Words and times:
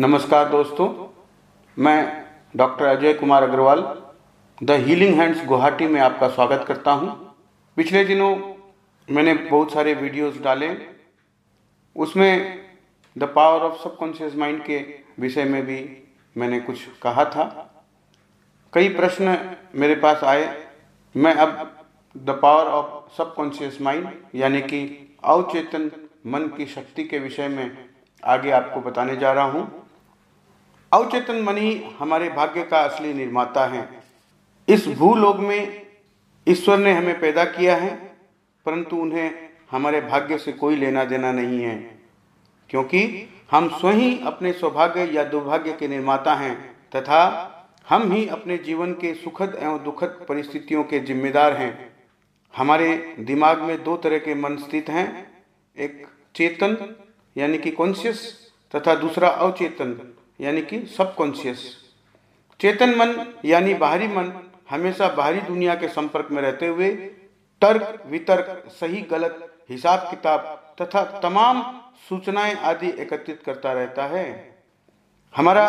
नमस्कार 0.00 0.48
दोस्तों, 0.48 0.86
मैं 1.76 2.24
doctor 2.56 2.84
Ajay 2.86 3.12
Kumar 3.12 3.42
Agrawal, 3.42 3.80
The 4.58 4.70
Healing 4.80 5.14
Hands 5.14 5.44
Guwahati 5.46 5.86
में 5.86 6.00
आपका 6.00 6.28
स्वागत 6.28 6.64
करता 6.68 6.90
हूँ। 6.90 7.08
पिछले 7.76 8.04
दिनों 8.04 8.28
मैंने 9.08 9.34
बहुत 9.34 9.72
सारे 9.72 9.94
वीडियोस 9.94 10.38
डाले, 10.42 10.68
उसमें 11.96 12.60
the 13.16 13.28
power 13.36 13.60
of 13.60 13.82
subconscious 13.82 14.36
mind 14.36 14.62
के 14.64 14.78
विषय 15.20 15.44
में 15.44 15.64
भी 15.66 15.80
मैंने 16.36 16.60
कुछ 16.60 16.84
कहा 17.02 17.24
था 17.26 17.46
कई 18.72 18.88
प्रश्न 18.90 19.36
मेरे 19.74 19.94
पास 19.96 20.24
आए, 20.24 20.46
मैं 21.14 21.34
अब 21.34 21.74
the 22.14 22.38
power 22.42 22.70
of 22.72 23.16
subconscious 23.16 23.80
mind, 23.80 24.08
यानी 24.34 24.60
कि 24.62 24.86
अवचेतन 25.24 25.90
मन 26.26 26.48
की 26.56 26.66
शक्ति 26.68 27.04
के 27.04 27.18
विषय 27.18 27.48
में 27.48 27.76
आगे 28.22 28.50
आपको 28.52 28.80
बताने 28.80 29.16
जा 29.16 29.32
रहा 29.32 29.50
हूँ 29.50 29.86
अवचेतन 30.92 31.40
मन 31.42 31.56
ही 31.56 31.74
हमारे 31.98 32.28
भाग्य 32.28 32.62
का 32.62 32.78
असली 32.80 33.12
निर्माता 33.14 33.66
है। 33.66 33.88
इस 34.68 34.86
भूलोक 34.88 35.36
में 35.36 35.86
ईश्वर 36.46 36.78
ने 36.78 36.92
हमें 36.92 37.18
पैदा 37.20 37.44
किया 37.44 37.76
है, 37.76 37.94
परंतु 38.66 38.96
उन्हें 38.96 39.48
हमारे 39.70 40.00
भाग्य 40.00 40.38
से 40.38 40.52
कोई 40.52 40.76
लेना 40.76 41.04
देना 41.04 41.32
नहीं 41.32 41.60
है, 41.62 41.76
क्योंकि 42.70 43.28
हम 43.50 43.68
स्वयं 43.68 44.18
अपने 44.20 44.52
सौभाग्य 44.52 45.04
या 45.12 45.24
दुर्भाग्य 45.24 45.72
के 45.72 45.88
निर्माता 45.88 46.34
हैं, 46.34 46.56
तथा 46.96 47.54
हम 47.88 48.12
ही 48.12 48.26
अपने 48.28 48.56
जीवन 48.58 48.92
के 48.92 49.12
सुखद 49.14 49.58
एवं 49.62 49.82
दुखद 49.84 50.26
परिस्थितियों 50.28 50.84
के 50.84 51.00
जिम्मेदार 51.00 51.56
हैं। 51.56 51.72
हमारे 52.54 52.96
दिमाग 53.20 53.60
में 53.60 53.82
दो 53.84 53.96
तरह 53.96 54.18
के 54.18 54.34
मन 54.34 54.56
स्थित 54.56 54.88
हैं, 54.90 55.08
एक 55.76 56.06
चेतन, 56.34 56.76
यानी 57.36 57.58
कि 57.58 57.70
कॉन्शियस 57.70 58.20
तथा 58.74 58.94
दूसरा 58.94 59.28
अवचेतन। 59.28 60.00
यानी 60.40 60.62
कि 60.62 60.86
सबकॉन्शियस। 60.86 61.92
चेतन 62.60 62.90
मन 62.90 63.34
यानी 63.44 63.74
बाहरी 63.74 64.08
मन 64.08 64.32
हमेशा 64.70 65.08
बाहरी 65.08 65.40
दुनिया 65.40 65.74
के 65.74 65.88
संपर्क 65.88 66.28
में 66.30 66.42
रहते 66.42 66.66
हुए 66.66 66.90
तर्क, 67.62 68.02
वितर्क, 68.06 68.64
सही, 68.70 69.02
गलत, 69.02 69.54
हिसाब, 69.70 69.98
किताब 69.98 70.74
तथा 70.82 71.20
तमाम 71.20 71.80
सूचनाएँ 72.08 72.54
आदि 72.54 72.88
एकत्रित 72.88 73.42
करता 73.42 73.72
रहता 73.72 74.06
है। 74.06 74.58
हमारा 75.36 75.66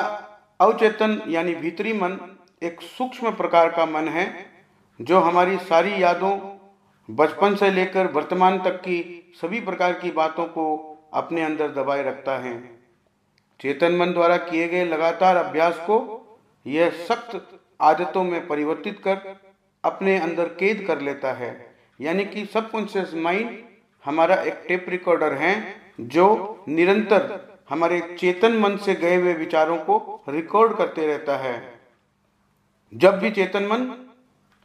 अवचेतन 0.61 1.21
यानी 1.27 1.55
भीतरी 1.55 1.93
मन 1.93 2.37
एक 2.63 2.81
सूक्ष्म 2.81 3.31
प्रकार 3.31 3.69
का 3.69 3.85
मन 3.85 4.07
है, 4.07 4.45
जो 5.01 5.19
हमारी 5.19 5.57
सारी 5.57 6.03
यादों, 6.03 6.37
बचपन 7.15 7.55
से 7.55 7.71
लेकर 7.71 8.07
वर्तमान 8.07 8.61
तक 8.61 8.79
की 8.79 9.33
सभी 9.41 9.59
प्रकार 9.61 9.93
की 9.93 10.11
बातों 10.11 10.45
को 10.45 10.65
अपने 11.13 11.43
अंदर 11.43 11.71
दबाए 11.71 12.03
रखता 12.03 12.37
है। 12.37 12.78
चेतन 13.59 13.95
मन 13.95 14.13
द्वारा 14.13 14.37
किए 14.39 14.67
गए 14.67 14.83
लगातार 14.85 15.37
अभ्यास 15.37 15.77
को 15.79 15.97
यह 16.65 16.89
सख्त 17.05 17.59
आदतों 17.81 18.23
में 18.23 18.47
परिवर्तित 18.47 18.99
कर 18.99 19.35
अपने 19.83 20.17
अंदर 20.19 20.47
कैद 20.59 20.83
कर 20.87 21.01
लेता 21.01 21.33
है। 21.33 21.51
यानी 21.99 22.25
कि 22.25 22.45
सबकॉन्शियस 22.45 23.13
माइंड 23.13 23.57
हमारा 24.05 24.35
एक 24.35 24.63
टेप 24.67 24.85
रिकॉर्डर 24.89 25.33
है, 25.33 25.53
जो 25.99 26.65
निरंतर 26.67 27.47
हमारे 27.69 27.99
चेतन 28.19 28.57
मन 28.57 28.77
से 28.77 28.95
गए 28.95 29.15
हुए 29.15 29.33
विचारों 29.33 29.77
को 29.77 30.23
रिकॉर्ड 30.29 30.75
करते 30.77 31.07
रहता 31.07 31.37
है। 31.37 31.79
जब 32.93 33.19
भी 33.19 33.31
चेतन 33.31 33.63
मन 33.63 33.85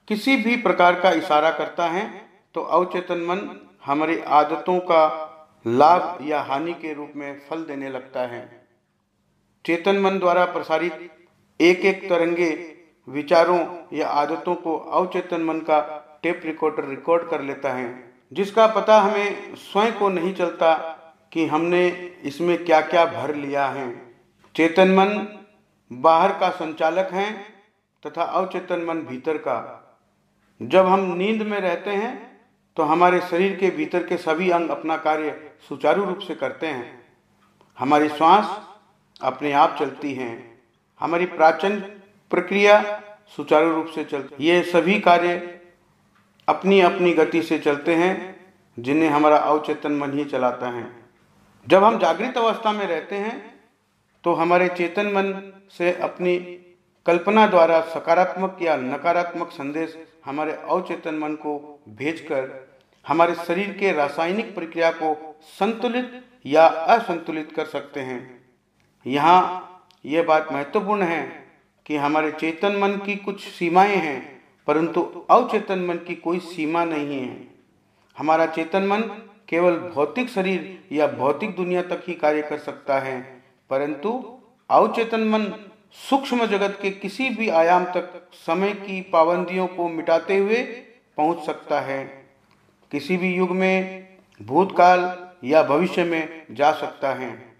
किसी 0.08 0.36
भी 0.36 0.56
प्रकार 0.56 1.00
का 1.00 1.10
इशारा 1.12 1.50
करता 1.50 1.86
है 1.88 2.08
तो 2.54 2.60
अवचेतन 2.60 3.18
मन 3.20 3.48
हमारी 3.84 4.18
आदतों 4.32 4.78
का 4.80 5.06
लाभ 5.66 6.18
या 6.22 6.40
हानि 6.42 6.72
के 6.74 6.92
रूप 6.94 7.12
में 7.16 7.40
फल 7.40 7.64
देने 7.64 7.90
लगता 7.90 8.26
है। 8.26 8.63
चेतन 9.64 9.98
मन 9.98 10.18
द्वारा 10.18 10.44
प्रसारित 10.44 11.10
एक 11.60 11.84
एक 11.84 12.08
तरंगे, 12.08 12.50
विचारों 13.08 13.58
या 13.92 14.08
आदतों 14.08 14.54
को 14.54 14.76
अवचेतन 14.76 15.42
मन 15.42 15.58
का 15.60 15.80
टेप 16.22 16.42
रिकॉर्डर 16.44 16.84
रिकॉर्ड 16.84 17.28
कर 17.28 17.42
लेता 17.42 17.72
है, 17.72 17.86
जिसका 18.32 18.66
पता 18.66 19.00
हमें 19.00 19.54
स्वयं 19.54 19.92
को 19.92 20.08
नहीं 20.08 20.32
चलता 20.34 20.74
कि 21.32 21.46
हमने 21.46 21.86
इसमें 22.24 22.64
क्या 22.64 22.80
क्या 22.82 23.04
भर 23.06 23.34
लिया 23.34 23.66
है। 23.66 23.88
चेतन 24.54 24.90
मन 24.90 25.26
बाहर 25.90 26.32
का 26.38 26.50
संचालक 26.50 27.10
है 27.12 27.32
तथा 28.04 28.22
अवचेतन 28.22 28.84
मन 28.84 29.00
भीतर 29.02 29.36
का। 29.38 29.56
जब 30.60 30.86
हम 30.86 31.00
नींद 31.14 31.42
में 31.42 31.58
रहते 31.60 31.90
हैं 31.92 32.12
तो 32.76 32.82
हमारे 32.82 33.20
शरीर 33.20 33.56
के 33.56 33.70
भीतर 33.70 34.06
के 34.06 34.16
सभी 34.18 34.50
अंग 34.50 34.70
अपना 34.70 34.96
कार्य 34.98 35.36
सुचारू 35.68 36.04
रूप 36.04 36.18
से 36.18 36.34
करते 36.34 36.66
हैं। 36.66 36.86
हमारी 37.78 38.08
श्वास 38.08 38.60
अपने 39.20 39.52
आप 39.52 39.76
चलती 39.78 40.12
हैं। 40.14 40.62
हमारी 41.00 41.26
प्राचीन 41.26 41.78
प्रक्रिया 42.32 42.80
सुचारू 43.36 43.74
रूप 43.74 43.86
से 43.86 44.04
चलती 44.04 44.44
ये 44.44 44.62
सभी 44.62 44.98
कार्य 45.00 45.60
अपनी 46.48 46.80
अपनी 46.80 47.12
गति 47.12 47.42
से 47.42 47.58
चलते 47.58 47.94
हैं, 47.94 48.14
जिन्हें 48.78 49.08
हमारा 49.08 49.36
अवचेतन 49.36 49.92
मन 49.92 50.12
ही 50.12 50.24
चलाता 50.24 50.68
है। 50.68 50.86
जब 51.66 51.84
हम 51.84 51.98
जागृत 51.98 52.36
अवस्था 52.38 52.72
में 52.72 52.86
रहते 52.86 53.16
हैं 53.16 53.54
तो 54.24 54.32
हमारे 54.32 54.68
चेतन 54.68 55.06
मन 55.06 55.32
से 55.78 55.92
अपनी 55.92 56.36
कल्पना 57.06 57.46
द्वारा 57.46 57.80
सकारात्मक 57.80 58.58
या 58.62 58.76
नकारात्मक 58.76 59.50
संदेश 59.50 59.96
हमारे 60.24 60.52
अवचेतन 60.52 61.14
मन 61.14 61.34
को 61.34 61.80
भेजकर, 61.88 62.68
हमारे 63.06 63.34
शरीर 63.36 63.72
के 63.72 63.92
रासायनिक 63.92 64.54
प्रक्रिया 64.54 64.90
को 64.92 65.36
संतुलित 65.58 66.22
या 66.46 66.66
असंतुलित 66.66 67.52
कर 67.56 67.64
सकते 67.66 68.00
हैं। 68.00 68.33
यहाँ 69.06 69.60
यह 70.04 70.22
बात 70.22 70.52
महत्वपूर्ण 70.52 71.02
है 71.02 71.22
कि 71.86 71.96
हमारे 71.96 72.30
चेतन 72.30 72.76
मन 72.76 72.96
की 72.96 73.16
कुछ 73.16 73.40
सीमाएँ 73.40 73.96
हैं, 73.96 74.42
परंतु 74.68 75.02
अवचेतन 75.30 75.78
मन 75.78 75.96
की 75.96 76.14
कोई 76.14 76.38
सीमा 76.38 76.84
नहीं 76.84 77.20
है। 77.20 77.36
हमारा 78.16 78.46
चेतन 78.46 78.82
मन 78.82 79.00
केवल 79.48 79.76
भौतिक 79.94 80.28
शरीर 80.28 80.78
या 80.92 81.06
भौतिक 81.06 81.54
दुनिया 81.56 81.82
तक 81.82 82.02
ही 82.08 82.14
कार्य 82.14 82.42
कर 82.42 82.58
सकता 82.58 82.98
है, 82.98 83.20
परंतु 83.70 84.40
अवचेतन 84.70 85.28
मन 85.28 85.52
सूक्ष्म 86.10 86.46
जगत 86.46 86.78
के 86.82 86.90
किसी 86.90 87.28
भी 87.30 87.48
आयाम 87.48 87.84
तक 87.84 88.28
समय 88.36 88.72
की 88.72 89.00
पाबंदियों 89.02 89.66
को 89.66 89.88
मिटाते 89.88 90.36
हुए 90.36 90.62
पहुँच 91.16 91.44
सकता 91.46 91.80
है। 91.80 92.04
किसी 92.92 93.16
भी 93.16 93.34
युग 93.34 93.50
में, 93.50 94.06
भूतकाल 94.40 95.30
या 95.44 95.62
भविष्य 95.62 96.04
में 96.04 96.46
जा 96.50 96.72
सकता 96.72 97.12
है। 97.14 97.53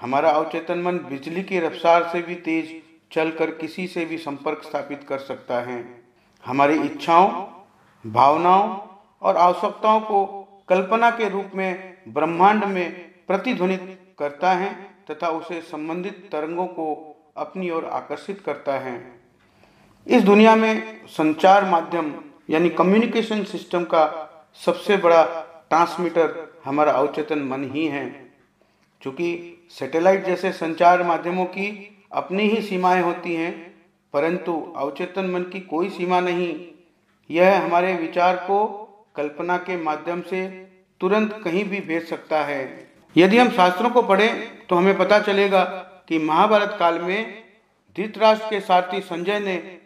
हमारा 0.00 0.30
अवचेतन 0.30 0.78
मन 0.78 0.98
बिजली 0.98 1.42
की 1.42 1.58
रफ्तार 1.60 2.08
से 2.08 2.22
भी 2.22 2.34
तेज 2.34 2.82
चलकर 3.12 3.50
किसी 3.50 3.86
से 3.86 4.04
भी 4.04 4.18
संपर्क 4.18 4.62
स्थापित 4.62 5.04
कर 5.08 5.18
सकता 5.18 5.60
है। 5.60 6.04
हमारी 6.44 6.80
इच्छाओं, 6.80 7.30
भावनाओं 8.12 8.78
और 9.22 9.36
आवश्यकताओं 9.36 10.00
को 10.00 10.24
कल्पना 10.68 11.10
के 11.10 11.28
रूप 11.28 11.50
में, 11.54 11.96
ब्रह्मांड 12.08 12.64
में 12.64 12.90
प्रतिध्वनित 13.26 14.14
करता 14.18 14.52
है 14.52 14.72
तथा 15.10 15.28
उसे 15.28 15.60
संबंधित 15.60 16.28
तरंगों 16.32 16.66
को 16.66 17.14
अपनी 17.36 17.70
ओर 17.70 17.84
आकर्षित 17.84 18.40
करता 18.40 18.78
है। 18.78 19.20
इस 20.06 20.22
दुनिया 20.22 20.56
में 20.56 21.06
संचार 21.06 21.64
माध्यम 21.64 22.14
यानी 22.50 22.68
कम्युनिकेशन 22.68 23.44
सिस्टम 23.44 23.84
का 23.84 24.04
सबसे 24.64 24.96
बड़ा 24.96 25.24
ट्रांसमीटर 25.70 26.56
हमारा 26.64 26.92
अवचेतन 26.92 27.38
मन 27.38 27.70
ही 27.70 27.86
है। 27.86 28.27
क्योंकि 29.02 29.68
सैटेलाइट 29.70 30.24
जैसे 30.26 30.52
संचार 30.52 31.02
माध्यमों 31.02 31.44
की 31.44 31.68
अपनी 32.12 32.42
ही 32.42 32.60
सीमाएँ 32.62 33.02
होती 33.02 33.34
हैं, 33.34 33.52
परंतु 34.14 34.52
अवचेतन 34.76 35.30
मन 35.30 35.42
की 35.42 35.60
कोई 35.60 35.88
सीमा 35.90 36.20
नहीं। 36.20 36.54
यह 37.30 37.60
हमारे 37.62 37.94
विचार 37.94 38.36
को 38.36 38.66
कल्पना 39.16 39.56
के 39.56 39.76
माध्यम 39.76 40.20
से 40.20 40.46
तुरंत 41.00 41.40
कहीं 41.44 41.64
भी 41.64 41.80
भेज 41.80 42.08
सकता 42.08 42.42
है। 42.44 42.88
यदि 43.16 43.38
हम 43.38 43.48
शास्त्रों 43.48 43.90
को 43.90 44.02
पढ़ें 44.02 44.66
तो 44.66 44.76
हमें 44.76 44.96
पता 44.98 45.18
चलेगा 45.20 45.64
कि 46.08 46.18
महाभारत 46.18 46.76
काल 46.78 46.98
में 46.98 47.44
धृतराष्ट्र 47.96 48.50
के 48.50 48.60
सारथी 48.60 49.00
संजय 49.00 49.38
ने 49.40 49.78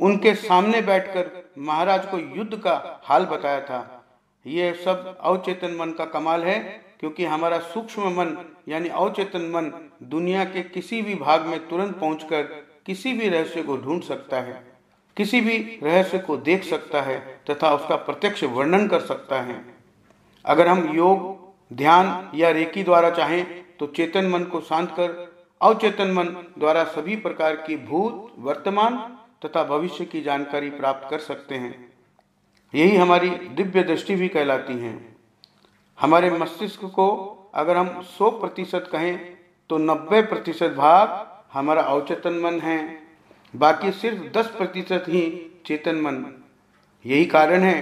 उनके 0.00 0.34
सामने 0.34 0.80
बैठकर 0.82 1.30
महाराज 1.58 2.06
को 2.06 2.18
युद्ध 2.18 2.56
का 2.56 3.00
हाल 3.04 3.24
बताया 3.24 3.60
था। 3.60 4.04
यह 4.46 4.72
सब 4.74 5.16
अवचेतन 5.20 5.76
मन 5.76 5.90
का 5.90 6.04
कमाल 6.04 6.44
है। 6.44 6.83
क्योंकि 7.04 7.24
हमारा 7.24 7.58
सूक्ष्म 7.58 8.08
मन, 8.10 8.36
यानी 8.68 8.88
अवचेतन 8.88 9.42
मन, 9.54 9.70
दुनिया 10.02 10.44
के 10.44 10.62
किसी 10.64 11.00
भी 11.02 11.14
भाग 11.14 11.46
में 11.46 11.66
तुरंत 11.68 11.96
पहुंचकर 11.96 12.42
किसी 12.86 13.12
भी 13.12 13.28
रहस्य 13.28 13.62
को 13.62 13.76
ढूंढ 13.76 14.02
सकता 14.02 14.40
है, 14.40 14.54
किसी 15.16 15.40
भी 15.40 15.56
रहस्य 15.82 16.18
को 16.18 16.36
देख 16.38 16.64
सकता 16.64 17.02
है 17.02 17.18
तथा 17.50 17.74
उसका 17.74 17.96
प्रत्यक्ष 17.96 18.44
वर्णन 18.44 18.88
कर 18.88 19.00
सकता 19.00 19.40
है। 19.40 19.60
अगर 20.44 20.68
हम 20.68 20.88
योग, 20.96 21.76
ध्यान 21.76 22.30
या 22.34 22.50
रेकी 22.50 22.84
द्वारा 22.84 23.10
चाहें 23.10 23.44
तो 23.80 23.86
चेतन 23.86 24.30
मन 24.30 24.44
को 24.44 24.60
शांत 24.62 24.90
कर, 24.90 25.32
अवचेतन 25.60 26.12
मन 26.12 26.36
द्वारा 26.58 26.84
सभी 26.84 27.16
प्रकार 27.16 27.56
की 27.56 27.76
भूत, 27.76 28.34
वर्तमान 28.38 28.96
तथा 29.44 29.64
भविष्य 29.66 30.04
की 30.04 30.22
जानकारी 30.22 30.70
प्राप्त 30.72 31.10
कर 31.10 31.18
सकते 31.22 31.54
हैं। 31.54 31.92
यही 32.74 32.96
हमारी 32.96 33.30
दिव्य 33.30 33.82
दृष्टि 33.82 34.14
भी 34.14 34.28
कहलाती 34.28 34.78
है। 34.78 35.13
हमारे 35.98 36.30
मस्तिष्क 36.30 36.84
को 36.94 37.06
अगर 37.54 37.76
हम 37.76 37.88
100 38.00 38.30
प्रतिशत 38.30 38.88
कहें 38.92 39.18
तो 39.70 39.78
90 39.80 40.22
प्रतिशत 40.22 40.74
भाग 40.76 41.20
हमारा 41.52 41.82
अवचेतन 41.82 42.38
मन 42.40 42.58
है। 42.60 42.78
बाकी 43.54 43.90
सिर्फ़ 43.92 44.22
10 44.32 44.46
प्रतिशत 44.48 45.04
ही 45.08 45.22
चेतन 45.66 46.00
मन। 46.00 46.24
यही 47.04 47.24
कारण 47.26 47.62
है 47.62 47.80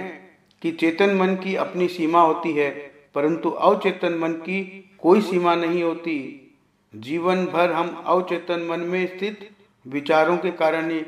कि 0.61 0.71
चेतन 0.71 1.15
मन 1.15 1.35
की 1.35 1.55
अपनी 1.55 1.87
सीमा 1.87 2.21
होती 2.21 2.53
है, 2.53 2.69
परंतु 3.15 3.49
अवचेतन 3.49 4.13
मन 4.13 4.33
की 4.39 4.61
कोई 4.99 5.21
सीमा 5.21 5.55
नहीं 5.55 5.83
होती। 5.83 6.39
जीवन 6.93 7.45
भर 7.45 7.71
हम 7.71 8.03
अवचेतन 8.05 8.67
मन 8.69 8.79
में 8.81 9.05
स्थित 9.07 9.49
विचारों 9.85 10.37
के 10.37 10.51
कारण 10.53 10.89
ही 10.91 10.99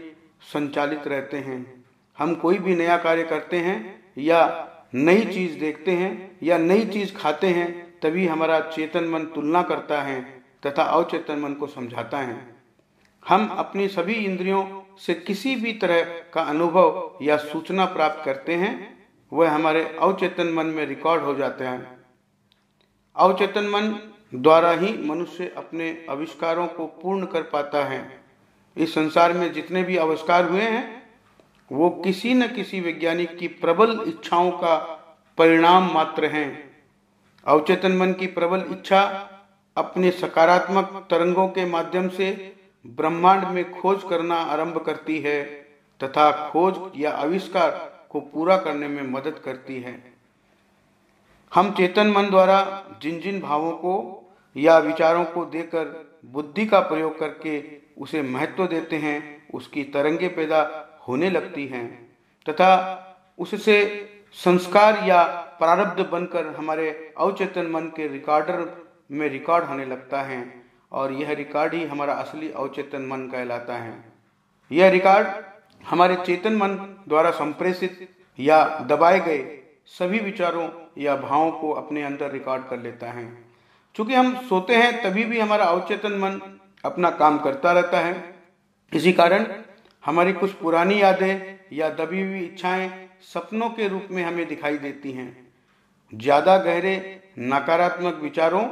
संचालित 0.53 1.07
रहते 1.07 1.37
हैं। 1.39 1.85
हम 2.17 2.33
कोई 2.35 2.57
भी 2.57 2.75
नया 2.75 2.97
कार्य 2.97 3.23
करते 3.23 3.57
हैं 3.59 3.77
या 4.17 4.45
नई 4.95 5.25
चीज़ 5.25 5.59
देखते 5.59 5.91
हैं 5.91 6.37
या 6.43 6.57
नई 6.57 6.85
चीज़ 6.85 7.13
खाते 7.15 7.47
हैं, 7.47 7.99
तभी 7.99 8.27
हमारा 8.27 8.59
चेतन 8.59 9.03
मन 9.03 9.19
तुलना 9.19 9.63
करता 9.63 10.01
है 10.01 10.43
तथा 10.65 10.83
अवचेतन 10.83 11.39
मन 11.39 11.53
को 11.53 11.67
समझाता 11.67 12.17
है। 12.17 12.55
हम 13.27 13.47
अपनी 13.47 13.87
सभी 13.87 14.13
इंद्रियों 14.13 14.81
से 14.99 15.13
किसी 15.13 15.55
भी 15.55 15.73
तरह 15.73 16.03
का 16.03 16.41
अनुभव 16.41 17.17
या 17.21 17.37
सूचना 17.37 17.85
प्राप्त 17.85 18.25
करते 18.25 18.55
हैं, 18.55 19.05
वह 19.33 19.51
हमारे 19.51 19.97
अवचेतन 19.99 20.47
मन 20.47 20.65
में 20.65 20.85
रिकॉर्ड 20.85 21.23
हो 21.23 21.35
जाते 21.35 21.63
हैं। 21.63 22.05
अवचेतन 23.15 23.63
मन 23.63 24.11
द्वारा 24.35 24.71
ही 24.71 24.97
मनुष्य 24.97 25.53
अपने 25.57 26.05
आविष्कारों 26.09 26.67
को 26.67 26.85
पूर्ण 26.85 27.25
कर 27.25 27.41
पाता 27.41 27.83
है। 27.83 28.23
इस 28.77 28.93
संसार 28.93 29.33
में 29.33 29.53
जितने 29.53 29.83
भी 29.83 29.97
आविष्कार 29.97 30.49
हुए 30.49 30.61
हैं 30.61 31.04
वो 31.71 31.89
किसी 32.03 32.33
न 32.33 32.47
किसी 32.47 32.79
वैज्ञानिक 32.81 33.37
की 33.37 33.47
प्रबल 33.47 33.99
इच्छाओं 34.07 34.51
का 34.51 34.75
परिणाम 35.37 35.89
मात्र 35.93 36.25
हैं। 36.25 36.49
अवचेतन 37.45 37.91
मन 37.91 38.13
की 38.13 38.27
प्रबल 38.27 38.63
इच्छा 38.71 39.01
अपने 39.77 40.11
सकारात्मक 40.11 41.07
तरंगों 41.09 41.47
के 41.47 41.65
माध्यम 41.65 42.09
से 42.09 42.31
ब्रह्मांड 42.85 43.47
में 43.47 43.71
खोज 43.71 44.03
करना 44.09 44.35
आरंभ 44.35 44.77
करती 44.77 45.19
है 45.19 45.43
तथा 46.01 46.31
खोज 46.49 46.75
या 46.97 47.11
आविष्कार 47.11 47.71
को 48.09 48.19
पूरा 48.19 48.57
करने 48.57 48.87
में 48.87 49.03
मदद 49.03 49.41
करती 49.45 49.79
है। 49.81 49.95
हम 51.51 51.71
चेतन 51.71 52.07
मन 52.07 52.29
द्वारा 52.29 52.83
जिन 53.01 53.19
जिन 53.19 53.39
भावों 53.41 53.71
को 53.71 53.95
या 54.55 54.77
विचारों 54.79 55.23
को 55.25 55.45
देकर 55.45 55.85
बुद्धि 56.25 56.65
का 56.65 56.79
प्रयोग 56.79 57.19
करके 57.19 57.61
उसे 57.97 58.21
महत्व 58.21 58.65
देते 58.67 58.95
हैं, 58.95 59.47
उसकी 59.53 59.83
तरंगे 59.83 60.27
पैदा 60.27 60.63
होने 61.07 61.29
लगती 61.29 61.65
हैं, 61.67 61.87
तथा 62.45 62.71
उससे 63.39 63.77
संस्कार 64.35 65.03
या 65.07 65.23
प्रारब्ध 65.59 66.05
बनकर 66.05 66.47
हमारे 66.55 66.89
अवचेतन 67.17 67.67
मन 67.67 67.87
के 67.95 68.07
रिकॉर्डर 68.07 68.65
में 69.11 69.27
रिकॉर्ड 69.29 69.65
होने 69.65 69.85
लगता 69.85 70.21
है, 70.21 70.43
और 70.91 71.11
यह 71.13 71.31
रिकॉर्ड 71.33 71.73
ही 71.73 71.83
हमारा 71.85 72.13
असली 72.13 72.51
अवचेतन 72.51 73.05
मन 73.05 73.27
कहलाता 73.27 73.77
है। 73.77 73.93
यह 74.71 74.89
रिकॉर्ड 74.89 75.27
हमारे 75.83 76.15
चेतन 76.15 76.55
मन 76.55 76.75
द्वारा 77.07 77.31
संप्रेषित 77.31 78.07
या 78.39 78.63
दबाए 78.81 79.19
गए 79.19 79.43
सभी 79.89 80.19
विचारों 80.19 80.67
या 80.97 81.15
भावों 81.15 81.51
को 81.51 81.71
अपने 81.73 82.03
अंदर 82.03 82.31
रिकॉर्ड 82.31 82.63
कर 82.67 82.79
लेता 82.79 83.11
है। 83.11 83.25
चूँकि 83.95 84.13
हम 84.13 84.35
सोते 84.49 84.75
हैं, 84.75 85.01
तभी 85.03 85.23
भी 85.23 85.39
हमारा 85.39 85.65
अवचेतन 85.65 86.17
मन 86.19 86.39
अपना 86.85 87.09
काम 87.11 87.37
करता 87.39 87.71
रहता 87.71 87.99
है। 87.99 88.15
इसी 88.91 89.13
कारण 89.13 89.45
हमारी 90.05 90.33
कुछ 90.33 90.51
पुरानी 90.53 91.01
यादें 91.01 91.57
या 91.73 91.89
दबी 91.91 92.21
हुई 92.21 92.39
इच्छाएँ 92.39 92.89
सपनों 93.23 93.69
के 93.69 93.87
रूप 93.87 94.07
में 94.11 94.23
हमें 94.23 94.47
दिखाई 94.47 94.77
देती 94.77 95.11
हैं। 95.11 95.29
ज़्यादा 96.13 96.57
गहरे, 96.57 97.21
नकारात्मक 97.39 98.19
विचारों 98.23 98.63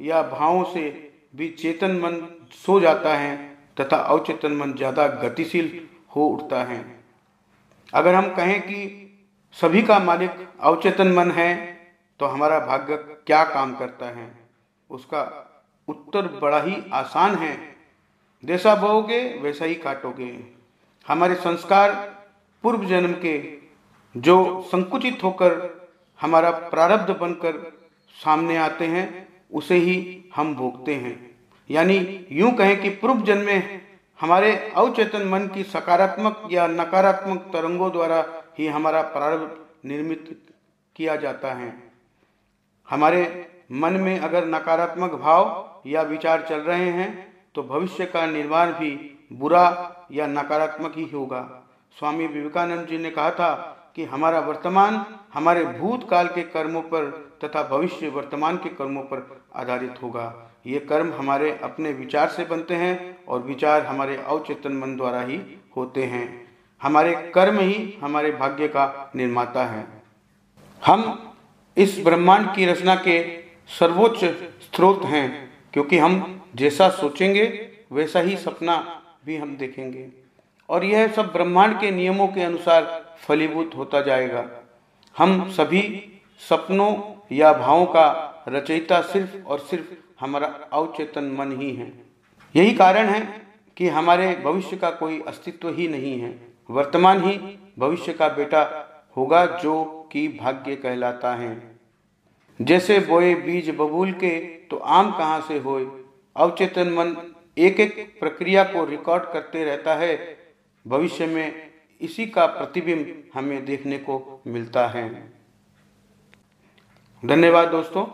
या 0.00 0.22
भावों 0.22 0.64
से 0.64 0.88
भी 1.36 1.48
चेतन 1.58 1.92
मन 1.96 2.20
सो 2.56 2.80
जाता 2.80 3.14
है 3.16 3.36
तथा 3.80 3.96
अवचेतन 3.96 4.52
मन 4.52 4.72
ज़्यादा 4.72 5.06
गतिशील 5.22 5.70
हो 6.16 6.26
उठता 6.28 6.62
है। 6.64 6.84
अगर 7.92 8.14
हम 8.14 8.34
कहें 8.34 8.60
कि 8.62 9.06
सभी 9.56 9.82
का 9.82 9.98
मालिक 10.00 10.46
अवचेतन 10.60 11.12
मन 11.12 11.30
है 11.32 11.54
तो 12.20 12.26
हमारा 12.26 12.58
भाग्य 12.60 12.96
क्या 13.26 13.44
काम 13.46 13.74
करता 13.74 14.06
है? 14.08 14.30
उसका 14.90 15.22
उत्तर 15.88 16.26
बड़ा 16.40 16.60
ही 16.62 16.76
आसान 16.94 17.34
है। 17.36 17.56
जैसा 18.42 18.74
बोगे 18.76 19.22
वैसा 19.42 19.64
ही 19.64 19.74
काटोगे। 19.76 20.30
हमारे 21.10 21.34
संस्कार 21.34 21.92
पूर्व 22.64 22.84
जन्म 22.84 23.12
के 23.12 23.38
जो 24.14 24.36
संकुचित 24.66 25.22
होकर 25.24 25.54
हमारा 26.20 26.50
प्रारब्ध 26.50 27.10
बनकर 27.18 27.82
सामने 28.16 28.56
आते 28.56 28.86
हैं, 28.86 29.28
उसे 29.52 29.74
ही 29.74 30.24
हम 30.36 30.54
भोगते 30.54 30.94
हैं। 30.94 31.36
यानी 31.70 32.26
यूँ 32.32 32.52
कहें 32.52 32.80
कि 32.82 32.88
पूर्व 32.88 33.20
जन्म 33.20 33.46
में 33.46 33.80
हमारे 34.20 34.72
अवचेतन 34.76 35.26
मन 35.28 35.46
की 35.46 35.62
सकारात्मक 35.62 36.48
या 36.52 36.66
नकारात्मक 36.66 37.50
तरंगों 37.52 37.92
द्वारा 37.92 38.24
ही 38.58 38.66
हमारा 38.66 39.02
प्रारब्ध 39.02 39.88
निर्मित 39.88 40.42
किया 40.96 41.16
जाता 41.16 41.52
है। 41.52 41.72
हमारे 42.88 43.22
मन 43.72 43.92
में 43.92 44.18
अगर 44.18 44.46
नकारात्मक 44.46 45.12
भाव 45.12 45.80
या 45.86 46.02
विचार 46.02 46.46
चल 46.48 46.60
रहे 46.60 46.90
हैं 46.90 47.10
तो 47.54 47.62
भविष्य 47.62 48.06
का 48.06 48.26
निर्माण 48.26 48.72
भी 48.72 49.09
बुरा 49.30 49.64
या 50.12 50.26
नकारात्मक 50.26 50.96
ही 50.96 51.08
होगा। 51.14 51.40
स्वामी 51.96 52.26
विवेकानंद 52.26 52.86
जी 52.86 52.98
ने 52.98 53.10
कहा 53.10 53.30
था 53.30 53.52
कि 53.96 54.04
हमारा 54.04 54.40
वर्तमान 54.40 55.04
हमारे 55.34 55.64
भूतकाल 55.64 56.28
के 56.28 56.42
कर्मों 56.42 56.82
पर 56.82 57.08
तथा 57.44 57.62
भविष्य 57.62 58.08
वर्तमान 58.08 58.56
के 58.56 58.68
कर्मों 58.68 59.02
पर 59.02 59.42
आधारित 59.54 60.02
होगा। 60.02 60.52
ये 60.66 60.78
कर्म 60.80 61.12
हमारे 61.12 61.58
अपने 61.62 61.92
विचार 61.92 62.28
से 62.28 62.44
बनते 62.44 62.74
हैं 62.74 63.24
और 63.26 63.42
विचार 63.42 63.86
हमारे 63.86 64.16
अवचेतन 64.16 64.72
मन 64.72 64.96
द्वारा 64.96 65.20
ही 65.20 65.40
होते 65.76 66.04
हैं। 66.04 66.48
हमारे 66.82 67.14
कर्म 67.34 67.58
ही 67.58 67.98
हमारे 68.02 68.30
भाग्य 68.30 68.68
का 68.68 69.10
निर्माता 69.16 69.64
है। 69.64 69.86
हम 70.82 71.34
इस 71.76 71.98
ब्रह्मांड 72.04 72.54
की 72.54 72.66
रचना 72.66 72.94
के 72.94 73.22
सर्वोच्च 73.78 74.24
स्रोत 74.64 75.04
हैं, 75.04 75.52
क्योंकि 75.72 75.98
हम 75.98 76.42
जैसा 76.56 76.88
सोचेंगे, 76.88 77.44
वैसा 77.92 78.20
ही 78.20 78.36
सपना 78.36 78.99
भी 79.26 79.36
हम 79.36 79.56
देखेंगे। 79.56 80.08
और 80.68 80.84
यह 80.84 81.08
सब 81.08 81.32
ब्रह्मांड 81.32 81.80
के 81.80 81.90
नियमों 81.90 82.28
के 82.28 82.42
अनुसार 82.42 83.14
फलीभूत 83.18 83.70
होता 83.76 84.00
जाएगा। 84.00 84.50
हम 85.18 85.50
सभी 85.50 85.82
सपनों 86.48 86.96
या 87.32 87.52
भावों 87.52 87.86
का 87.86 88.44
रचयिता 88.48 89.00
सिर्फ़ 89.00 89.46
और 89.46 89.58
सिर्फ़ 89.58 89.92
हमारा 90.20 90.46
अवचेतन 90.72 91.24
मन 91.24 91.60
ही 91.60 91.74
है। 91.74 91.92
यही 92.56 92.74
कारण 92.74 93.06
है 93.06 93.46
कि 93.76 93.88
हमारे 93.88 94.34
भविष्य 94.44 94.76
का 94.76 94.90
कोई 94.90 95.20
अस्तित्व 95.20 95.68
ही 95.68 95.88
नहीं 95.88 96.20
है। 96.20 96.48
वर्तमान 96.70 97.22
ही 97.24 97.58
भविष्य 97.78 98.12
का 98.12 98.28
बेटा 98.28 98.62
होगा 99.16 99.44
जो 99.46 100.08
कि 100.12 100.28
भाग्य 100.28 100.76
कहलाता 100.76 101.34
है। 101.34 101.78
जैसे 102.60 102.98
बोए 103.00 103.34
बीज 103.34 103.70
बबूल 103.70 104.12
के 104.12 104.40
तो 104.70 104.76
आम 104.76 105.10
कहाँ 105.10 105.40
से 105.40 105.58
होए? 105.58 105.86
अवचेतन 106.36 106.88
मन 106.88 107.34
एक 107.58 107.80
एक 107.80 108.20
प्रक्रिया 108.20 108.64
को 108.64 108.84
रिकॉर्ड 108.84 109.24
करते 109.24 109.64
रहता 109.64 109.94
है। 109.94 110.38
भविष्य 110.86 111.26
में 111.26 111.70
इसी 112.00 112.26
का 112.26 112.46
प्रतिबिंब 112.46 113.30
हमें 113.34 113.64
देखने 113.64 113.98
को 113.98 114.42
मिलता 114.46 114.88
है। 114.88 115.32
धन्यवाद 117.24 117.68
दोस्तों। 117.68 118.06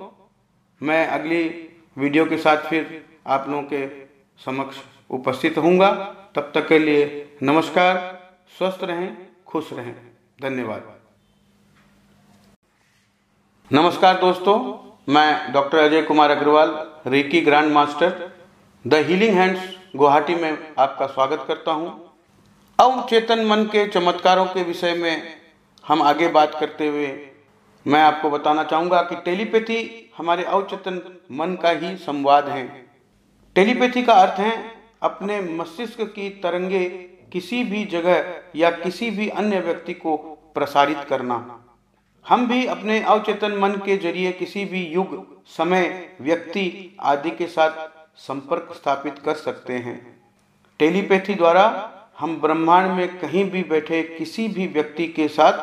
मैं 0.83 1.07
अगली 1.07 1.69
वीडियो 1.99 2.27
के 2.27 2.39
साथ 2.39 2.57
फिर 2.57 3.05
आप 3.27 3.49
लोगों 3.49 3.63
के 3.63 4.05
समक्ष 4.45 4.77
उपस्थित 5.11 5.59
होऊँगा। 5.59 5.93
तब 6.35 6.53
तक 6.55 6.69
के 6.69 6.79
लिए 6.79 7.37
नमस्कार। 7.43 8.17
स्वस्थ 8.59 8.79
रहें, 8.83 9.17
खुश 9.47 9.73
रहें। 9.73 9.95
धन्यवाद। 10.43 11.01
नमस्कार 13.73 14.21
दोस्तों। 14.21 14.87
मैं 15.13 15.53
doctor 15.53 15.79
Ajay 15.79 16.03
Kumar 16.03 16.31
Agrawal, 16.31 16.95
reiki 17.07 17.41
grand 17.41 17.73
master 17.73 18.36
The 18.87 18.95
Healing 19.07 19.35
Hands 19.35 19.61
Guwahati 19.97 20.35
में 20.35 20.75
आपका 20.79 21.07
स्वागत 21.07 21.45
करता 21.49 21.73
हूँ। 21.73 21.89
अवचेतन 22.79 23.45
मन 23.47 23.65
के 23.65 23.85
चमत्कारों 23.89 24.45
के 24.47 24.63
विषय 24.63 24.93
में 24.95 25.23
हम 25.85 26.03
आगे 26.03 26.29
बात 26.29 26.55
करते 26.55 26.89
हुए 26.89 27.09
मैं 27.87 28.03
आपको 28.03 28.31
बताना 28.31 28.65
चाहूँगा 28.65 29.01
कि 29.03 29.17
टेलीपैथी 29.25 29.79
हमारे 30.19 30.45
अवचेतन 30.45 31.01
मन 31.33 31.55
का 31.63 31.71
ही 31.73 31.95
संवाद 31.97 32.49
है। 32.49 32.65
टेलीपैथी 33.57 34.03
का 34.03 34.15
अर्थ 34.15 34.41
है 34.41 34.53
अपने 35.03 35.41
मस्तिष्क 35.59 36.03
की 36.11 36.29
तरंगे 36.43 36.85
किसी 37.33 37.63
भी 37.65 37.85
जगह 37.93 38.33
या 38.57 38.71
किसी 38.77 39.11
भी 39.11 39.29
अन्य 39.29 39.61
व्यक्ति 39.61 39.95
को 39.97 40.17
प्रसारित 40.55 41.05
करना। 41.09 41.43
हम 42.27 42.49
भी 42.49 42.65
अपने 42.69 43.03
अवचेतन 43.03 43.59
मन 43.59 43.81
के 43.87 43.97
ज़रिए 43.99 44.33
किसी 44.35 44.65
भी 44.65 44.87
युग, 44.87 45.45
समय, 45.49 46.17
व्यक्ति 46.21 46.97
आदि 47.01 47.31
के 47.31 47.47
साथ 47.49 47.95
संपर्क 48.19 48.73
स्थापित 48.75 49.19
कर 49.19 49.35
सकते 49.35 49.73
हैं। 49.73 49.99
टेलीपैथी 50.81 51.35
द्वारा 51.35 51.67
हम 52.19 52.37
ब्रह्मांड 52.41 52.91
में 52.93 53.19
कहीं 53.19 53.45
भी 53.51 53.63
बैठे 53.65 54.03
किसी 54.03 54.47
भी 54.49 54.67
व्यक्ति 54.67 55.07
के 55.07 55.29
साथ 55.29 55.59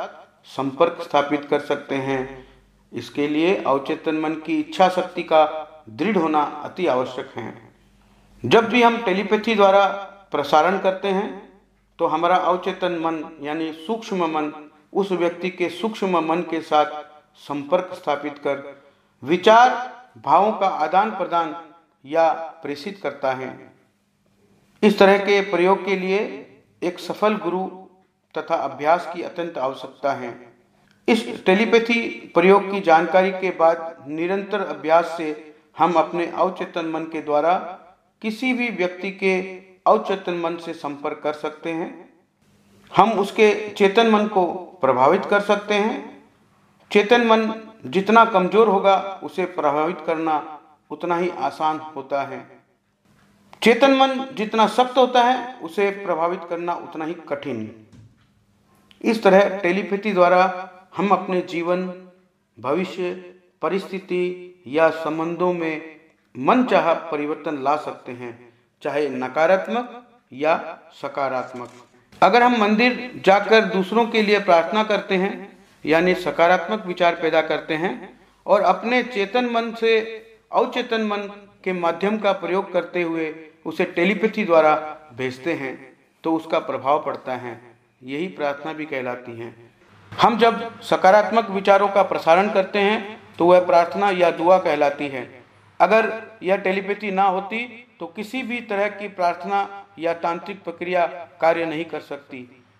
संपर्क 0.47 1.01
स्थापित 1.01 1.45
कर 1.45 1.59
सकते 1.61 1.95
हैं। 1.97 2.21
इसके 2.91 3.27
लिए 3.27 3.55
अवचेतन 3.57 4.15
मन 4.15 4.33
की 4.35 4.59
इच्छा 4.59 4.89
शक्ति 4.89 5.23
का 5.23 5.45
दृढ़ 5.89 6.17
होना 6.17 6.41
अति 6.63 6.87
आवश्यक 6.87 7.31
है। 7.35 7.53
जब 8.43 8.69
भी 8.69 8.83
हम 8.83 8.97
टेलीपैथी 8.97 9.55
द्वारा 9.55 9.85
प्रसारण 10.31 10.79
करते 10.79 11.07
हैं 11.07 11.27
तो 11.99 12.07
हमारा 12.07 12.35
अवचेतन 12.35 12.97
मन 12.99 13.23
यानी 13.41 13.71
सूक्ष्म 13.77 14.25
मन, 14.27 14.51
उस 14.93 15.11
व्यक्ति 15.11 15.49
के 15.49 15.69
सूक्ष्म 15.71 16.19
मन 16.25 16.41
के 16.41 16.61
साथ 16.61 16.85
संपर्क 17.39 17.89
स्थापित 17.93 18.37
कर, 18.37 18.63
विचार, 19.23 19.69
भावों 20.25 20.51
का 20.51 20.67
आदान 20.67 21.11
प्रदान 21.11 21.55
या 22.05 22.31
प्रेषित 22.63 22.99
करता 23.03 23.31
है। 23.31 23.51
इस 24.83 24.97
तरह 24.99 25.17
के 25.17 25.39
प्रयोग 25.41 25.85
के 25.85 25.95
लिए 25.95 26.19
एक 26.81 26.99
सफल 26.99 27.35
गुरु 27.35 27.65
तथा 28.35 28.55
अभ्यास 28.55 29.11
की 29.13 29.21
अत्यंत 29.21 29.57
आवश्यकता 29.57 30.13
है। 30.13 30.33
इस 31.07 31.45
टेलीपैथी 31.45 31.99
प्रयोग 32.33 32.71
की 32.71 32.79
जानकारी 32.81 33.31
के 33.31 33.49
बाद 33.49 34.05
निरंतर 34.07 34.61
अभ्यास 34.61 35.13
से 35.17 35.55
हम 35.77 35.93
अपने 35.93 36.27
अवचेतन 36.27 36.85
मन 36.85 37.03
के 37.03 37.21
द्वारा 37.21 37.53
किसी 38.21 38.53
भी 38.53 38.69
व्यक्ति 38.69 39.11
के 39.11 39.41
अवचेतन 39.87 40.33
मन 40.33 40.55
से 40.55 40.73
संपर्क 40.73 41.19
कर 41.23 41.33
सकते 41.33 41.71
हैं। 41.71 41.91
हम 42.91 43.11
उसके 43.11 43.53
चेतन 43.69 44.09
मन 44.09 44.27
को 44.27 44.45
प्रभावित 44.81 45.25
कर 45.25 45.41
सकते 45.41 45.73
हैं। 45.73 46.23
चेतन 46.91 47.25
मन 47.27 47.53
जितना 47.85 48.25
कमज़ोर 48.25 48.67
होगा, 48.67 48.97
उसे 49.23 49.45
प्रभावित 49.45 49.97
करना 50.05 50.52
उतना 50.93 51.17
ही 51.17 51.29
आसान 51.29 51.79
होता 51.95 52.21
है। 52.21 52.39
चेतन 53.61 53.93
मन 53.93 54.25
जितना 54.33 54.67
सख्त 54.67 54.97
होता 54.97 55.23
है, 55.23 55.55
उसे 55.55 55.89
प्रभावित 55.89 56.41
करना 56.49 56.73
उतना 56.73 57.05
ही 57.05 57.13
कठिन। 57.29 57.87
इस 59.01 59.23
तरह 59.23 59.57
टेलीपैथी 59.57 60.13
द्वारा 60.13 60.69
हम 60.97 61.09
अपने 61.09 61.41
जीवन, 61.41 61.85
भविष्य, 62.59 63.13
परिस्थिति 63.61 64.63
या 64.67 64.89
संबंधों 64.89 65.53
में 65.53 65.95
मन 66.37 66.63
चाह 66.63 66.93
परिवर्तन 66.93 67.63
ला 67.63 67.75
सकते 67.75 68.11
हैं, 68.11 68.53
चाहे 68.81 69.09
नकारात्मक 69.09 70.07
या 70.33 70.79
सकारात्मक। 70.93 71.69
अगर 72.21 72.43
हम 72.43 72.57
मंदिर 72.57 73.21
जाकर 73.25 73.65
दूसरों 73.65 74.05
के 74.07 74.21
लिए 74.21 74.39
प्रार्थना 74.39 74.83
करते 74.83 75.15
हैं, 75.15 75.33
यानी 75.85 76.13
सकारात्मक 76.15 76.85
विचार 76.85 77.15
पैदा 77.15 77.41
करते 77.41 77.73
हैं, 77.73 77.93
और 78.45 78.61
अपने 78.61 79.03
चेतन 79.03 79.45
मन 79.45 79.71
से 79.73 80.22
अवचेतन 80.53 81.01
मन 81.03 81.29
के 81.63 81.73
माध्यम 81.73 82.17
का 82.17 82.31
प्रयोग 82.33 82.71
करते 82.73 83.01
हुए 83.01 83.33
उसे 83.65 83.85
टेलीपैथी 83.91 84.43
द्वारा 84.45 84.75
भेजते 85.17 85.53
हैं 85.53 85.75
तो 86.23 86.33
उसका 86.35 86.59
प्रभाव 86.61 87.03
पड़ता 87.05 87.35
है। 87.35 87.59
यही 88.03 88.27
प्रार्थना 88.29 88.73
भी 88.73 88.85
कहलाती 88.85 89.37
है। 89.39 89.53
हम 90.11 90.37
जब 90.37 90.81
सकारात्मक 90.81 91.49
विचारों 91.49 91.87
का 91.87 92.03
प्रसारण 92.03 92.49
करते 92.49 92.79
हैं 92.79 93.21
तो 93.37 93.45
वह 93.45 93.65
प्रार्थना 93.65 94.09
या 94.11 94.29
दुआ 94.31 94.57
कहलाती 94.59 95.07
है। 95.07 95.27
अगर 95.79 96.11
यह 96.43 96.57
टेलीपैथी 96.57 97.11
ना 97.11 97.23
होती 97.25 97.65
तो 97.99 98.05
किसी 98.07 98.41
भी 98.43 98.59
तरह 98.63 98.87
की 98.89 99.07
प्रार्थना 99.09 99.67
या 99.99 100.13
तांत्रिक 100.15 100.63
प्रक्रिया 100.63 101.05
कार्य 101.41 101.65
नहीं 101.65 101.85
कर 101.85 101.99
सकती। 102.01 102.37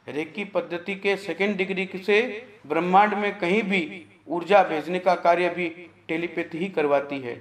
रेकी 0.08 0.44
पद्धति 0.46 0.96
के 0.96 1.15
सेकेंड 1.18 1.56
डिग्री 1.58 1.89
से 2.06 2.22
ब्रह्मांड 2.68 3.13
में 3.13 3.38
कहीं 3.39 3.62
भी 3.63 4.06
ऊर्जा 4.27 4.63
भेजने 4.63 5.00
का 5.00 5.15
कार्य 5.18 5.50
भी 5.50 5.68
टेलीपैथी 6.08 6.58
ही 6.58 6.68
करवाती 6.70 7.20
है। 7.20 7.36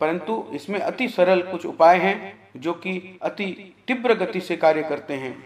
परंतु 0.00 0.44
इसमें 0.52 0.78
अति 0.80 1.08
सरल 1.08 1.42
कुछ 1.42 1.66
उपाय 1.66 1.98
हैं, 1.98 2.38
जो 2.56 2.72
कि 2.72 3.18
अति 3.22 3.46
तीव्र 3.88 4.14
गति 4.14 4.40
से 4.40 4.56
कार्य 4.56 4.82
करते 4.82 5.14
हैं। 5.14 5.36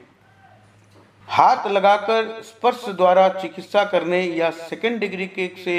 हाथ 1.29 1.67
लगाकर 1.67 2.41
स्पर्श 2.43 2.85
द्वारा 2.89 3.29
चिकित्सा 3.29 3.85
करने 3.85 4.23
या 4.23 4.51
सेकेंड 4.51 4.99
डिग्री 5.01 5.27
के 5.27 5.47
से 5.65 5.77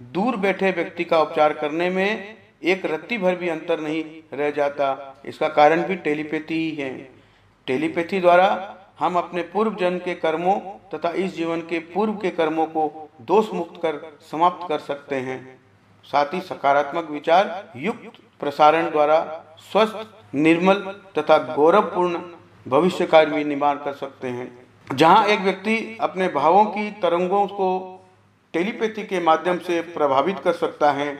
दूर 0.00 0.36
बैठे 0.36 0.70
व्यक्ति 0.70 1.04
का 1.04 1.20
उपचार 1.20 1.52
करने 1.52 1.88
में 1.90 2.36
एक 2.62 2.84
रत्ती 2.86 3.18
भर 3.18 3.36
भी 3.36 3.48
अंतर 3.48 3.80
नहीं 3.80 4.04
रह 4.32 4.50
जाता। 4.50 5.16
इसका 5.26 5.48
कारण 5.48 5.82
भी 5.82 5.96
टेलीपैथी 5.96 6.54
ही 6.54 6.70
है। 6.76 6.90
टेलीपैथी 7.66 8.20
द्वारा 8.20 8.76
हम 8.98 9.16
अपने 9.16 9.42
पूर्व 9.42 9.74
जन्म 9.74 9.98
के 9.98 10.14
कर्मों 10.14 10.58
तथा 10.94 11.10
इस 11.14 11.34
जीवन 11.36 11.60
के 11.60 11.78
पूर्व 11.94 12.12
के 12.12 12.30
कर्मों 12.30 12.66
को 12.66 13.10
दोष 13.20 13.52
मुक्त 13.52 13.80
कर 13.82 14.00
समाप्त 14.30 14.68
कर 14.68 14.78
सकते 14.78 15.16
हैं। 15.16 15.40
साथ 16.06 16.34
ही 16.34 16.40
सकारात्मक 16.40 17.10
विचार, 17.10 17.72
युक्त 17.76 18.20
प्रसारण 18.40 18.90
द्वारा 18.90 19.20
स्वस्थ, 19.62 20.06
निर्मल 20.34 20.80
तथा 21.18 21.38
गौरवपूर्ण 21.54 22.20
भविष्य 22.66 23.06
का 23.06 23.24
भी 23.24 23.44
निर्माण 23.44 23.76
कर 23.76 23.92
सकते 23.92 24.28
हैं। 24.28 24.96
जहाँ 24.96 25.26
एक 25.26 25.40
व्यक्ति 25.40 25.96
अपने 26.00 26.28
भावों 26.28 26.64
की 26.66 26.90
तरंगों 27.02 27.46
को 27.46 27.70
टेलीपैथी 28.54 29.02
के 29.02 29.20
माध्यम 29.20 29.58
से 29.58 29.80
प्रभावित 29.82 30.38
कर 30.38 30.52
सकता 30.52 30.90
है, 30.92 31.12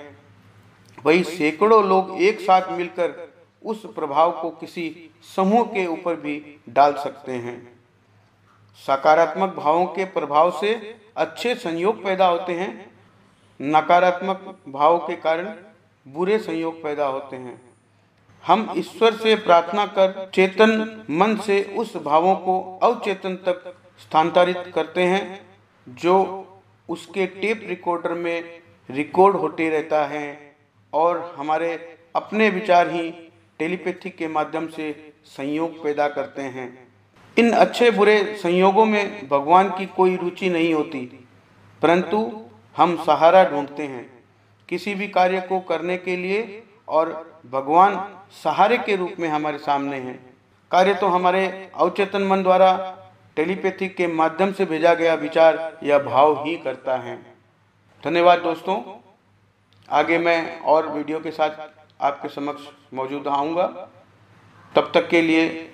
वही 1.04 1.22
सैकड़ों 1.24 1.84
लोग 1.88 2.16
एक 2.22 2.40
साथ 2.40 2.70
मिलकर 2.72 3.14
उस 3.62 3.84
प्रभाव 3.86 4.30
को 4.40 4.50
किसी 4.50 5.10
समूह 5.36 5.64
के 5.64 5.86
ऊपर 5.86 6.16
भी 6.16 6.60
डाल 6.68 6.92
सकते 6.94 7.32
हैं। 7.32 7.56
सकारात्मक 8.78 9.54
भावों 9.54 9.86
के 9.86 10.04
प्रभाव 10.04 10.50
से 10.60 10.74
अच्छे 11.16 11.54
संयोग 11.54 12.02
पैदा 12.04 12.26
होते 12.26 12.52
हैं 12.52 12.93
नकारात्मक 13.60 14.56
भाव 14.68 14.98
के 14.98 15.16
कारण 15.16 15.52
बुरे 16.06 16.38
संयोग 16.38 16.82
पैदा 16.82 17.06
होते 17.06 17.36
हैं। 17.36 17.60
हम 18.44 18.72
ईश्वर 18.76 19.14
से 19.14 19.34
प्रार्थना 19.36 19.86
कर 19.88 20.30
चेतन 20.34 21.04
मन 21.10 21.36
से 21.36 21.62
उस 21.78 21.96
भावों 21.96 22.34
को 22.36 22.78
अवचेतन 22.82 23.34
तक 23.46 23.74
स्थानांतरित 24.00 24.72
करते 24.74 25.02
हैं, 25.02 25.40
जो 25.86 26.46
उसके 26.88 27.26
टेप 27.26 27.64
रिकॉर्डर 27.68 28.12
में 28.14 28.60
रिकॉर्ड 28.88 29.36
होते 29.36 29.68
रहता 29.70 30.04
है 30.06 30.56
और 30.92 31.34
हमारे 31.38 31.74
अपने 32.16 32.48
विचार 32.50 32.90
ही 32.90 33.10
टेलीपैथी 33.58 34.10
के 34.10 34.28
माध्यम 34.28 34.66
से 34.66 34.92
संयोग 35.26 35.82
पैदा 35.82 36.08
करते 36.08 36.42
हैं। 36.42 36.68
इन 37.36 37.50
अच्छे 37.52 37.90
बुरे 37.90 38.22
संयोगों 38.42 38.84
में 38.84 39.28
भगवान 39.28 39.70
की 39.70 39.86
कोई 39.86 40.16
रुचि 40.16 40.48
नहीं 40.48 40.72
होती, 40.74 41.00
परंतु 41.82 42.43
हम 42.76 43.04
सहारा 43.04 43.44
ढूंढते 43.44 43.82
हैं। 43.82 44.24
किसी 44.68 44.94
भी 44.94 45.08
कार्य 45.08 45.40
को 45.40 45.60
करने 45.60 45.96
के 45.98 46.16
लिए 46.16 46.66
और 46.88 47.40
भगवान 47.50 48.18
सहारे 48.44 48.78
के 48.78 48.96
रूप 48.96 49.12
में 49.18 49.28
हमारे 49.28 49.58
सामने 49.58 49.96
हैं। 49.96 50.36
कार्य 50.70 50.94
तो 50.94 51.08
हमारे 51.08 51.70
अवचेतन 51.74 52.22
मन 52.22 52.42
द्वारा 52.42 52.96
टेलीपैथी 53.36 53.88
के 53.88 54.06
माध्यम 54.06 54.52
से 54.52 54.64
भेजा 54.64 54.94
गया 54.94 55.14
विचार 55.14 55.78
या 55.82 55.98
भाव 55.98 56.44
ही 56.44 56.56
करता 56.56 56.96
है। 56.96 57.16
धन्यवाद 58.04 58.38
दोस्तों। 58.38 59.00
आगे 59.90 60.18
मैं 60.18 60.60
और 60.60 60.88
वीडियो 60.88 61.20
के 61.20 61.30
साथ 61.30 61.50
आपके 62.00 62.28
समक्ष 62.28 62.62
मौजूद 62.94 63.28
आऊँगा। 63.28 63.66
तब 64.76 64.90
तक 64.94 65.08
के 65.08 65.22
लिए 65.22 65.72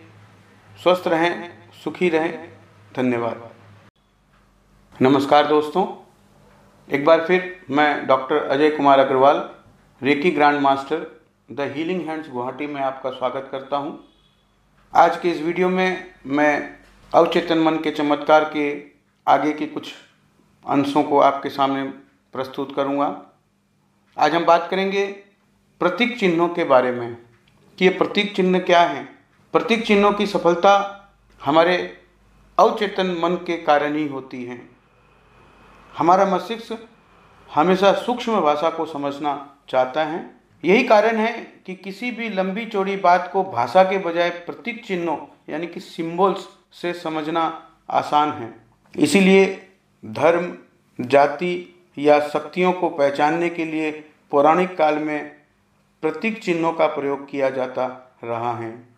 स्वस्थ 0.82 1.08
रहें, 1.08 1.52
सुखी 1.84 2.08
रहें। 2.08 2.52
धन्यवाद। 2.96 3.50
नमस्कार 5.02 5.46
दोस्तों। 5.46 5.99
एक 6.90 7.04
बार 7.04 7.20
फिर 7.26 7.42
मैं 7.70 8.06
doctor 8.06 8.36
Ajay 8.44 8.70
Kumar 8.70 8.98
Agrawal, 8.98 9.36
reiki 10.00 10.30
grand 10.30 10.58
master, 10.60 11.04
The 11.52 11.70
Healing 11.74 12.00
Hands 12.08 12.30
Guwahati 12.30 12.66
में 12.66 12.80
आपका 12.82 13.10
स्वागत 13.10 13.48
करता 13.52 13.76
हूँ। 13.76 13.92
आज 14.94 15.18
के 15.20 15.30
इस 15.30 15.42
वीडियो 15.42 15.68
में 15.68 16.06
मैं 16.26 16.78
अवचेतन 17.12 17.58
मन 17.58 17.76
के 17.76 17.90
चमत्कार 17.90 18.44
के 18.56 18.64
आगे 19.26 19.52
के 19.52 19.66
कुछ 19.66 19.92
अंशों 20.66 21.02
को 21.02 21.20
आपके 21.20 21.50
सामने 21.50 21.84
प्रस्तुत 22.34 22.74
करूँगा। 22.76 23.06
आज 24.16 24.34
हम 24.34 24.44
बात 24.44 24.68
करेंगे 24.70 25.06
प्रतीक 25.80 26.18
चिन्हों 26.18 26.48
के 26.48 26.64
बारे 26.64 26.92
में 26.92 27.16
कि 27.78 27.84
ये 27.84 27.90
प्रतीक 27.92 28.34
चिन्ह 28.36 28.58
क्या 28.58 28.82
हैं। 28.82 29.08
प्रतीक 29.54 29.86
चिन्हों 29.86 30.12
की 30.12 30.26
सफलता 30.26 30.74
हमारे 31.40 31.78
अवचेतन 32.58 33.16
मन 33.22 33.36
के 33.46 33.62
कारण 33.62 33.96
ही 33.96 34.06
होती 34.08 34.44
है। 34.44 34.79
हमारा 35.98 36.24
मस्तिष्क 36.24 36.88
हमेशा 37.54 37.92
सूक्ष्म 37.92 38.40
भाषा 38.40 38.70
को 38.70 38.86
समझना 38.86 39.56
चाहता 39.68 40.04
है। 40.04 40.40
यही 40.64 40.84
कारण 40.84 41.16
है 41.16 41.32
कि 41.66 41.74
किसी 41.74 42.10
भी 42.10 42.28
लंबी 42.28 42.66
चौड़ी 42.66 42.96
बात 42.96 43.30
को 43.32 43.44
भाषा 43.44 43.82
के 43.82 43.98
बजाय 43.98 44.30
प्रतीक 44.30 44.84
चिन्हों, 44.84 45.18
यानी 45.48 45.66
कि 45.66 45.80
सिंबल्स 45.80 46.48
से 46.72 46.92
समझना 46.92 47.70
आसान 47.90 48.32
है। 48.32 48.54
इसीलिए 48.96 49.68
धर्म, 50.04 50.58
जाति 51.00 51.84
या 51.98 52.28
शक्तियों 52.28 52.72
को 52.72 52.88
पहचानने 52.88 53.48
के 53.48 53.64
लिए 53.64 53.90
पौराणिक 54.30 54.76
काल 54.76 54.98
में 54.98 55.36
प्रतीक 56.02 56.42
चिन्हों 56.42 56.72
का 56.72 56.86
प्रयोग 56.86 57.30
किया 57.30 57.50
जाता 57.50 58.16
रहा 58.24 58.56
है। 58.56 58.88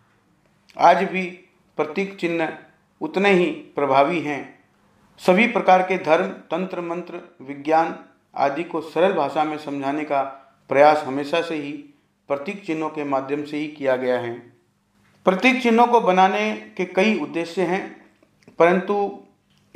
आज 0.77 1.03
भी 1.03 1.25
प्रतीक 1.77 2.17
चिन्ह 2.17 2.53
उतने 3.01 3.29
ही 3.29 3.45
प्रभावी 3.45 4.19
हैं 4.21 4.62
सभी 5.19 5.45
प्रकार 5.47 5.81
के 5.81 5.97
धर्म, 5.97 6.27
तंत्र, 6.27 6.81
मंत्र, 6.81 7.19
विज्ञान 7.41 7.95
आदि 8.35 8.63
को 8.63 8.81
सरल 8.81 9.13
भाषा 9.13 9.43
में 9.43 9.57
समझाने 9.57 10.03
का 10.03 10.21
प्रयास 10.69 11.03
हमेशा 11.03 11.41
से 11.41 11.55
ही 11.55 11.71
प्रतीक 12.29 12.65
चिन्हों 12.65 12.89
के 12.89 13.03
माध्यम 13.03 13.43
से 13.43 13.57
ही 13.57 13.67
किया 13.67 13.95
गया 13.95 14.19
है। 14.19 14.33
प्रतीक 15.25 15.61
चिन्हों 15.63 15.87
को 15.87 16.01
बनाने 16.01 16.51
के 16.77 16.85
कई 16.85 17.19
उद्देश्य 17.19 17.61
हैं, 17.61 18.05
परंतु 18.59 19.19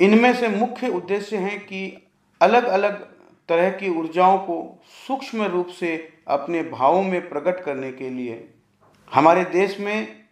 इनमें 0.00 0.32
से 0.34 0.48
मुख्य 0.48 0.88
उद्देश्य 0.88 1.36
हैं 1.36 1.58
कि 1.60 2.10
अलग 2.40 2.64
अलग 2.64 3.02
तरह 3.48 3.70
की 3.70 3.88
ऊर्जाओं 3.90 4.38
को 4.38 4.82
सूक्ष्म 5.06 5.42
रूप 5.42 5.66
से 5.70 5.96
अपने 6.28 6.62
भावों 6.62 7.02
में 7.02 7.28
प्रकट 7.28 7.64
करने 7.64 7.92
के 7.92 8.10
लिए। 8.10 8.48
हमारे 9.12 9.44
देश 9.44 9.80
में 9.80 10.26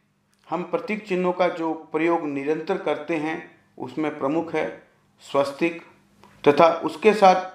हम 0.49 0.63
प्रतीक 0.63 1.07
चिन्हों 1.09 1.33
का 1.33 1.49
जो 1.49 1.75
प्रयोग 1.93 2.27
निरंतर 2.27 2.79
करते 2.79 3.17
हैं, 3.17 3.43
उसमें 3.79 4.19
प्रमुख 4.19 4.55
है 4.55 4.86
स्वस्तिक 5.23 5.83
तथा 6.45 6.67
उसके 6.85 7.13
साथ 7.13 7.49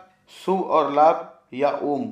शुभ 0.46 0.62
और 0.62 0.94
लाभ 0.94 1.40
या 1.54 1.72
ओम। 1.84 2.12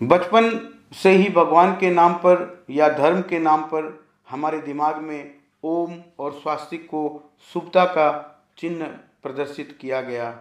बचपन 0.00 0.70
से 0.92 1.10
ही 1.10 1.28
भगवान 1.28 1.72
के 1.72 1.90
नाम 1.90 2.14
पर 2.14 2.64
या 2.70 2.88
धर्म 2.88 3.22
के 3.22 3.38
नाम 3.38 3.62
पर 3.62 4.04
हमारे 4.30 4.58
दिमाग 4.58 4.96
में 4.96 5.34
ओम 5.64 5.98
और 6.18 6.32
स्वास्तिक 6.32 6.86
को 6.86 7.32
शुभता 7.52 7.84
का 7.84 8.10
चिन्ह 8.58 8.84
प्रदर्शित 9.22 9.78
किया 9.80 10.00
गया 10.00 10.34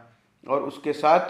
और 0.47 0.63
उसके 0.63 0.93
साथ 0.93 1.29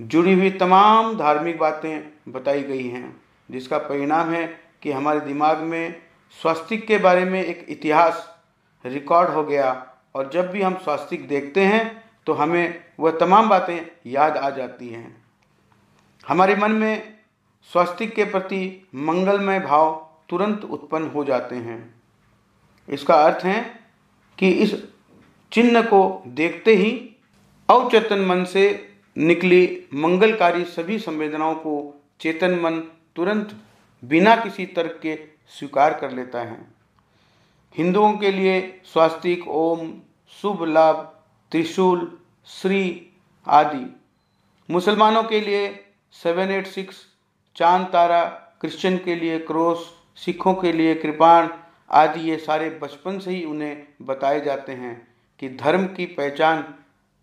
जुड़ी 0.00 0.34
हुई 0.34 0.50
तमाम 0.50 1.16
धार्मिक 1.18 1.58
बातें 1.58 2.32
बताई 2.32 2.62
गई 2.62 2.88
हैं, 2.88 3.22
जिसका 3.50 3.78
परिणाम 3.78 4.30
है 4.30 4.46
कि 4.82 4.92
हमारे 4.92 5.20
दिमाग 5.20 5.58
में 5.58 6.02
स्वास्तिक 6.42 6.86
के 6.86 6.98
बारे 6.98 7.24
में 7.24 7.44
एक 7.44 7.66
इतिहास 7.68 8.38
रिकॉर्ड 8.84 9.30
हो 9.30 9.44
गया 9.44 9.92
और 10.14 10.30
जब 10.30 10.50
भी 10.50 10.62
हम 10.62 10.74
स्वास्तिक 10.74 11.28
देखते 11.28 11.64
हैं 11.64 12.03
तो 12.26 12.32
हमें 12.32 12.84
वह 13.00 13.10
तमाम 13.10 13.48
बातें 13.48 13.86
याद 14.06 14.36
आ 14.36 14.50
जाती 14.50 14.88
हैं। 14.88 15.24
हमारे 16.28 16.56
मन 16.56 16.72
में 16.72 17.14
स्वास्तिक 17.70 18.14
के 18.14 18.24
प्रति 18.24 18.88
मंगलमय 18.94 19.60
भाव 19.60 20.10
तुरंत 20.28 20.64
उत्पन्न 20.64 21.08
हो 21.08 21.24
जाते 21.24 21.56
हैं। 21.56 21.94
इसका 22.88 23.14
अर्थ 23.14 23.44
है 23.44 23.60
कि 24.38 24.50
इस 24.50 24.74
चिन्ह 25.52 25.82
को 25.82 26.22
देखते 26.26 26.74
ही 26.74 26.90
अवचेतन 27.68 28.20
मन 28.20 28.44
से 28.44 28.64
निकली 29.16 29.84
मंगलकारी 29.94 30.64
सभी 30.64 30.98
संवेदनाओं 30.98 31.54
को 31.54 32.02
चेतन 32.20 32.58
मन 32.60 32.80
तुरंत 33.16 33.56
बिना 34.02 34.36
किसी 34.36 34.66
तर्क 34.66 34.98
के 35.02 35.18
स्वीकार 35.48 35.94
कर 35.94 36.10
लेता 36.10 36.38
है। 36.38 36.66
हिंदुओं 37.74 38.12
के 38.12 38.30
लिए 38.32 38.80
स्वास्तिक 38.84 39.48
ओम 39.48 39.92
शुभ 40.42 40.64
लाभ 40.64 41.13
त्रिशूल, 41.52 42.18
श्री 42.46 43.10
आदि। 43.46 43.96
मुसलमानों 44.70 45.22
के 45.22 45.40
लिए 45.40 45.68
सेवन 46.12 46.50
एट 46.50 46.66
सिक्स, 46.66 46.96
चाँद, 47.56 47.86
तारा, 47.86 48.24
क्रिश्चियन 48.60 48.96
के 48.98 49.14
लिए 49.14 49.38
क्रोस, 49.38 49.92
सिखों 50.16 50.54
के 50.54 50.72
लिए 50.72 50.94
कृपाण 50.94 51.48
आदि 51.90 52.20
ये 52.20 52.36
सारे 52.36 52.70
बचपन 52.82 53.18
से 53.18 53.30
ही 53.30 53.44
उन्हें 53.44 53.86
बताए 54.02 54.40
जाते 54.40 54.72
हैं 54.72 54.96
कि 55.38 55.48
धर्म 55.48 55.86
की 55.86 56.06
पहचान 56.06 56.74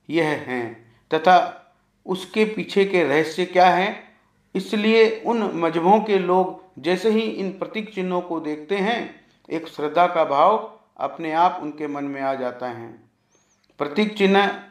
यह 0.10 0.28
है 0.28 0.74
तथा 1.13 1.38
उसके 2.06 2.46
पीछे 2.46 2.86
के 2.86 3.04
रहस्य 3.04 3.46
क्या 3.46 3.70
हैं। 3.70 4.18
इसलिए 4.56 5.24
उन 5.25 5.51
मजहबों 5.56 6.00
के 6.01 6.20
लोग 6.20 6.63
जैसे 6.80 7.10
ही 7.10 7.22
इन 7.22 7.51
प्रतीक 7.51 7.94
चिन्हों 7.94 8.22
को 8.22 8.40
देखते 8.40 8.78
हैं, 8.78 9.25
एक 9.50 9.68
श्रद्धा 9.68 10.08
का 10.08 10.24
भाव 10.25 10.80
अपने 10.98 11.32
आप 11.32 11.60
उनके 11.62 11.88
मन 11.88 12.04
में 12.04 12.22
आ 12.22 12.34
जाता 12.34 12.68
है। 12.68 13.11
प्रतीक 13.82 14.18
चिन्ह 14.18 14.62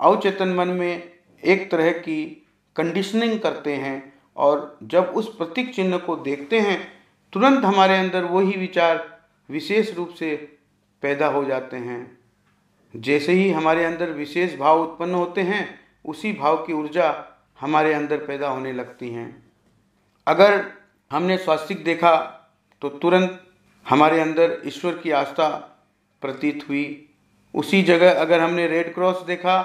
अवचेतन 0.00 0.48
मन 0.48 0.68
में 0.68 1.12
एक 1.44 1.70
तरह 1.70 1.90
की 1.92 2.46
कंडीशनिंग 2.76 3.40
करते 3.40 3.74
हैं 3.74 4.12
और 4.36 4.78
जब 4.82 5.04
उस 5.04 5.34
प्रतीक 5.36 5.74
चिन्ह 5.74 5.98
को 5.98 6.16
देखते 6.16 6.60
हैं, 6.60 6.92
तुरंत 7.32 7.64
हमारे 7.64 7.96
अंदर 7.98 8.24
वही 8.24 8.56
विचार 8.58 9.20
विशेष 9.50 9.94
रूप 9.94 10.08
से 10.08 10.58
पैदा 11.02 11.26
हो 11.26 11.44
जाते 11.44 11.76
हैं। 11.76 12.18
जैसे 12.96 13.32
ही 13.32 13.50
हमारे 13.50 13.84
अंदर 13.84 14.10
विशेष 14.10 14.56
भाव 14.58 14.82
उत्पन्न 14.82 15.14
होते 15.14 15.40
हैं, 15.40 15.80
उसी 16.04 16.32
भाव 16.32 16.56
की 16.56 16.72
ऊर्जा 16.72 17.38
हमारे 17.60 17.94
अंदर 17.94 18.16
पैदा 18.16 18.48
होने 18.48 18.72
लगती 18.72 19.10
हैं। 19.10 19.52
अगर 20.26 20.64
हमने 21.12 21.38
स्वास्तिक 21.38 21.84
देखा 21.84 22.16
तो 22.82 22.88
तुरंत 22.88 23.46
हमारे 23.88 24.20
अंदर 24.20 24.62
ईश्वर 24.66 24.98
की 24.98 25.10
आस्था 25.10 25.48
प्रतीत 26.22 26.68
हुई। 26.68 27.06
उसी 27.54 27.82
जगह 27.82 28.20
अगर 28.20 28.40
हमने 28.40 28.66
रेड 28.66 28.92
क्रॉस 28.94 29.22
देखा 29.22 29.62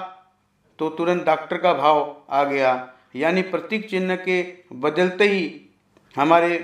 तो 0.78 0.88
तुरंत 0.88 1.24
डॉक्टर 1.24 1.58
का 1.58 1.72
भाव 1.74 2.16
आ 2.30 2.42
गया। 2.44 2.92
यानी 3.16 3.42
प्रतीक 3.42 3.88
चिन्ह 3.90 4.16
के 4.18 4.42
बदलते 4.72 5.28
ही 5.28 5.60
हमारे 6.14 6.58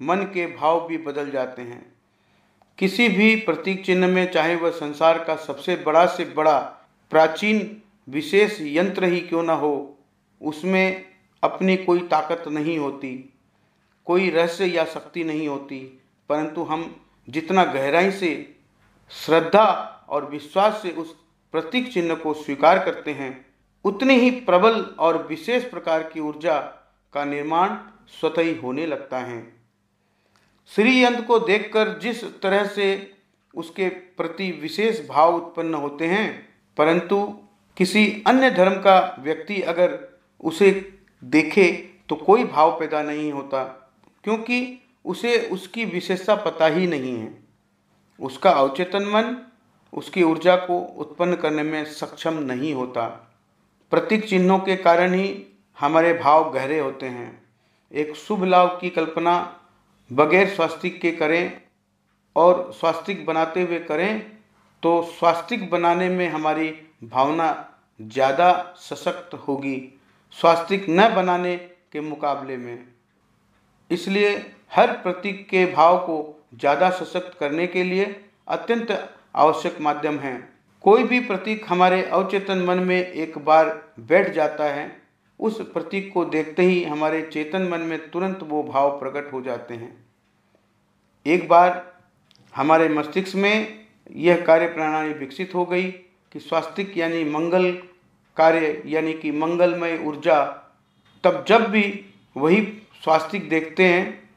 मन 0.00 0.22
के 0.34 0.46
भाव 0.46 0.86
भी 0.88 0.98
बदल 0.98 1.30
जाते 1.30 1.62
हैं। 1.62 1.84
किसी 2.78 3.08
भी 3.08 3.34
प्रतीक 3.36 3.84
चिन्ह 3.84 4.06
में, 4.06 4.30
चाहे 4.32 4.54
वह 4.54 4.70
संसार 4.70 5.24
का 5.24 5.36
सबसे 5.36 5.76
बड़ा 5.76 6.04
से 6.06 6.24
बड़ा 6.24 6.58
प्राचीन 7.12 7.82
विशेष 8.08 8.60
यंत्र 8.60 9.04
ही 9.04 9.20
क्यों 9.20 9.42
न 9.42 9.50
हो, 9.50 9.98
उसमें 10.40 11.04
अपनी 11.42 11.76
कोई 11.76 12.00
ताकत 12.00 12.44
नहीं 12.48 12.78
होती, 12.78 13.34
कोई 14.06 14.30
रहस्य 14.30 14.66
या 14.66 14.84
शक्ति 14.84 15.24
नहीं 15.24 15.48
होती, 15.48 15.80
परंतु 16.30 16.62
हम 16.62 16.94
जितना 17.28 17.64
गहराई 17.64 18.10
से 18.10 18.30
श्रद्धा 19.12 19.66
और 20.08 20.28
विश्वास 20.30 20.80
से 20.82 20.90
उस 20.92 21.14
प्रतीक 21.54 21.92
चिन्ह 21.92 22.14
को 22.14 22.32
स्वीकार 22.34 22.78
करते 22.84 23.10
हैं, 23.10 23.46
उतनी 23.84 24.14
ही 24.14 24.30
प्रबल 24.30 24.80
और 24.98 25.26
विशेष 25.26 25.64
प्रकार 25.64 26.02
की 26.02 26.20
ऊर्जा 26.20 26.58
का 27.14 27.24
निर्माण 27.24 27.76
स्वतः 28.10 28.42
ही 28.42 28.54
होने 28.54 28.86
लगता 28.86 29.18
है। 29.18 29.40
श्री 30.70 31.02
यंत्र 31.04 31.22
को 31.22 31.38
देखकर 31.38 31.98
जिस 31.98 32.24
तरह 32.42 32.66
से 32.66 32.88
उसके 33.54 33.88
प्रति 33.88 34.50
विशेष 34.62 35.00
भाव 35.08 35.36
उत्पन्न 35.36 35.74
होते 35.74 36.06
हैं, 36.06 36.48
परंतु 36.76 37.24
किसी 37.76 38.06
अन्य 38.26 38.50
धर्म 38.50 38.74
का 38.74 39.16
व्यक्ति 39.20 39.60
अगर 39.62 39.98
उसे 40.40 40.70
देखे 41.22 41.70
तो 42.08 42.16
कोई 42.16 42.44
भाव 42.44 42.78
पैदा 42.78 43.02
नहीं 43.02 43.30
होता, 43.32 43.62
क्योंकि 44.24 44.78
उसे 45.04 45.38
उसकी 45.48 45.84
विशेषता 45.84 46.34
पता 46.36 46.66
ही 46.66 46.86
नहीं 46.86 47.16
है। 47.16 47.47
उसका 48.20 48.50
अवचेतन 48.52 49.04
मन 49.04 49.36
उसकी 49.92 50.22
ऊर्जा 50.22 50.56
को 50.56 50.78
उत्पन्न 51.00 51.34
करने 51.36 51.62
में 51.62 51.84
सक्षम 51.86 52.38
नहीं 52.42 52.72
होता। 52.74 53.06
प्रतीक 53.92 54.28
चिन्हों 54.28 54.58
के 54.58 54.76
कारण 54.78 55.14
ही 55.14 55.30
हमारे 55.78 56.12
भाव 56.14 56.50
गहरे 56.52 56.78
होते 56.78 57.06
हैं। 57.08 57.30
एक 57.92 58.14
शुभ 58.16 58.44
लाभ 58.44 58.78
की 58.80 58.90
कल्पना 58.90 59.36
बगैर 60.10 60.48
स्वास्तिक 60.48 61.00
के 61.00 61.10
करें 61.12 61.60
और 62.36 62.70
स्वास्तिक 62.72 63.24
बनाते 63.26 63.62
हुए 63.62 63.78
करें 63.80 64.20
तो 64.82 65.00
स्वास्तिक 65.10 65.70
बनाने 65.70 66.08
में 66.08 66.28
हमारी 66.28 66.68
भावना 67.04 67.48
ज़्यादा 68.00 68.50
सशक्त 68.80 69.34
होगी, 69.38 69.76
स्वास्तिक 70.36 70.86
न 70.90 71.08
बनाने 71.14 71.56
के 71.92 72.00
मुकाबले 72.00 72.56
में। 72.56 72.86
इसलिए 73.90 74.30
हर 74.72 74.92
प्रतीक 74.98 75.48
के 75.48 75.64
भाव 75.66 75.98
को 75.98 76.37
ज़्यादा 76.52 76.90
सशक्त 76.90 77.36
करने 77.40 77.66
के 77.66 77.82
लिए 77.84 78.04
अत्यंत 78.48 78.92
आवश्यक 79.36 79.80
माध्यम 79.80 80.18
है। 80.18 80.36
कोई 80.84 81.02
भी 81.04 81.20
प्रतीक 81.20 81.64
हमारे 81.68 82.02
अवचेतन 82.02 82.58
मन 82.58 82.78
में 82.78 82.96
एक 82.96 83.38
बार 83.38 83.66
बैठ 84.00 84.32
जाता 84.34 84.64
है, 84.64 84.90
उस 85.40 85.60
प्रतीक 85.72 86.12
को 86.12 86.24
देखते 86.26 86.62
ही 86.62 86.82
हमारे 86.84 87.22
चेतन 87.22 87.68
मन 87.68 87.80
में 87.80 87.98
तुरंत 88.10 88.38
वो 88.42 88.62
भाव 88.62 88.98
प्रकट 88.98 89.32
हो 89.32 89.40
जाते 89.42 89.74
हैं। 89.74 89.96
एक 91.26 91.48
बार 91.48 91.82
हमारे 92.54 92.88
मस्तिष्क 92.88 93.36
में 93.36 93.86
यह 94.16 94.44
कार्य 94.44 94.66
प्रणाली 94.66 95.12
विकसित 95.14 95.54
हो 95.54 95.64
गई 95.64 95.90
कि 96.32 96.40
स्वास्तिक 96.40 96.96
यानी 96.98 97.24
मंगल 97.24 97.70
कार्य 98.36 98.82
यानी 98.86 99.12
कि 99.12 99.30
मंगलमय 99.32 99.96
ऊर्जा, 99.98 100.44
तब 101.24 101.44
जब 101.48 101.68
भी 101.70 101.82
वही 102.36 102.60
स्वास्तिक 103.04 103.48
देखते 103.48 103.84
हैं 103.84 104.27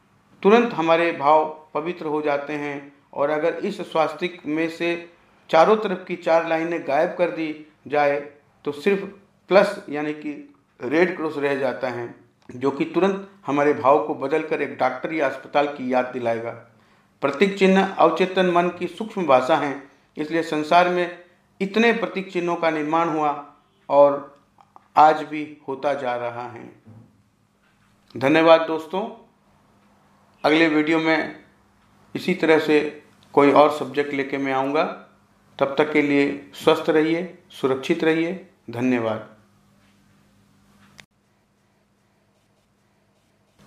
तुरंत 0.43 0.73
हमारे 0.73 1.11
भाव 1.11 1.45
पवित्र 1.73 2.05
हो 2.05 2.21
जाते 2.21 2.53
हैं। 2.53 2.91
और 3.13 3.29
अगर 3.29 3.53
इस 3.55 3.81
स्वास्तिक 3.81 4.41
में 4.47 4.67
से 4.69 5.09
चारों 5.49 5.75
तरफ़ 5.77 6.03
की 6.05 6.15
चार 6.15 6.47
लाइनें 6.47 6.87
गायब 6.87 7.15
कर 7.17 7.29
दी 7.29 7.53
जाए 7.87 8.19
तो 8.65 8.71
सिर्फ़ 8.71 9.05
प्लस 9.49 9.83
यानी 9.89 10.13
कि 10.13 10.31
रेड 10.79 11.15
क्रॉस 11.17 11.37
रह 11.37 11.55
जाता 11.55 11.87
है, 11.89 12.13
जो 12.49 12.71
कि 12.71 12.85
तुरंत 12.85 13.29
हमारे 13.45 13.73
भाव 13.73 14.05
को 14.07 14.15
बदलकर 14.15 14.61
एक 14.61 14.77
डॉक्टर 14.77 15.13
या 15.13 15.27
अस्पताल 15.27 15.67
की 15.67 15.91
याद 15.93 16.05
दिलाएगा। 16.05 16.51
प्रतीक 17.23 17.57
चिन्ह 17.57 17.83
अवचेतन 17.85 18.49
मन 18.49 18.69
की 18.69 18.87
सूक्ष्म 18.87 19.25
भाषा 19.25 19.55
है, 19.55 19.81
इसलिए 20.17 20.43
संसार 20.43 20.89
में 20.89 21.17
इतने 21.61 21.91
प्रतीक 21.93 22.31
चिन्हों 22.33 22.55
का 22.55 22.69
निर्माण 22.69 23.09
हुआ 23.09 23.31
और 23.89 24.39
आज 24.97 25.23
भी 25.23 25.45
होता 25.67 25.93
जा 25.93 26.15
रहा 26.15 26.47
है। 26.47 26.69
धन्यवाद 28.15 28.61
दोस्तों। 28.61 29.01
अगले 30.43 30.67
वीडियो 30.67 30.99
में 30.99 31.45
इसी 32.15 32.33
तरह 32.33 32.59
से 32.59 33.03
कोई 33.33 33.51
और 33.51 33.71
सब्जेक्ट 33.71 34.13
लेके 34.13 34.37
मैं 34.37 34.53
आऊँगा। 34.53 34.83
तब 35.59 35.75
तक 35.77 35.91
के 35.93 36.01
लिए 36.01 36.51
स्वस्थ 36.53 36.89
रहिए, 36.89 37.37
सुरक्षित 37.51 38.03
रहिए। 38.03 38.33
धन्यवाद। 38.69 39.37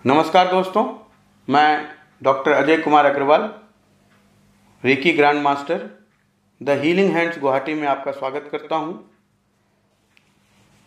नमस्कार 0.05 0.51
दोस्तों, 0.51 0.85
मैं 1.49 1.95
doctor 2.23 2.53
Ajay 2.53 2.77
Kumar 2.77 3.07
Agrawal, 3.07 3.55
reiki 4.85 5.13
grand 5.13 5.43
master, 5.43 5.89
The 6.63 6.79
Healing 6.81 7.15
Hands 7.17 7.39
Guwahati 7.39 7.75
में 7.75 7.87
आपका 7.89 8.13
स्वागत 8.13 8.49
करता 8.53 8.77
हूँ। 8.77 9.13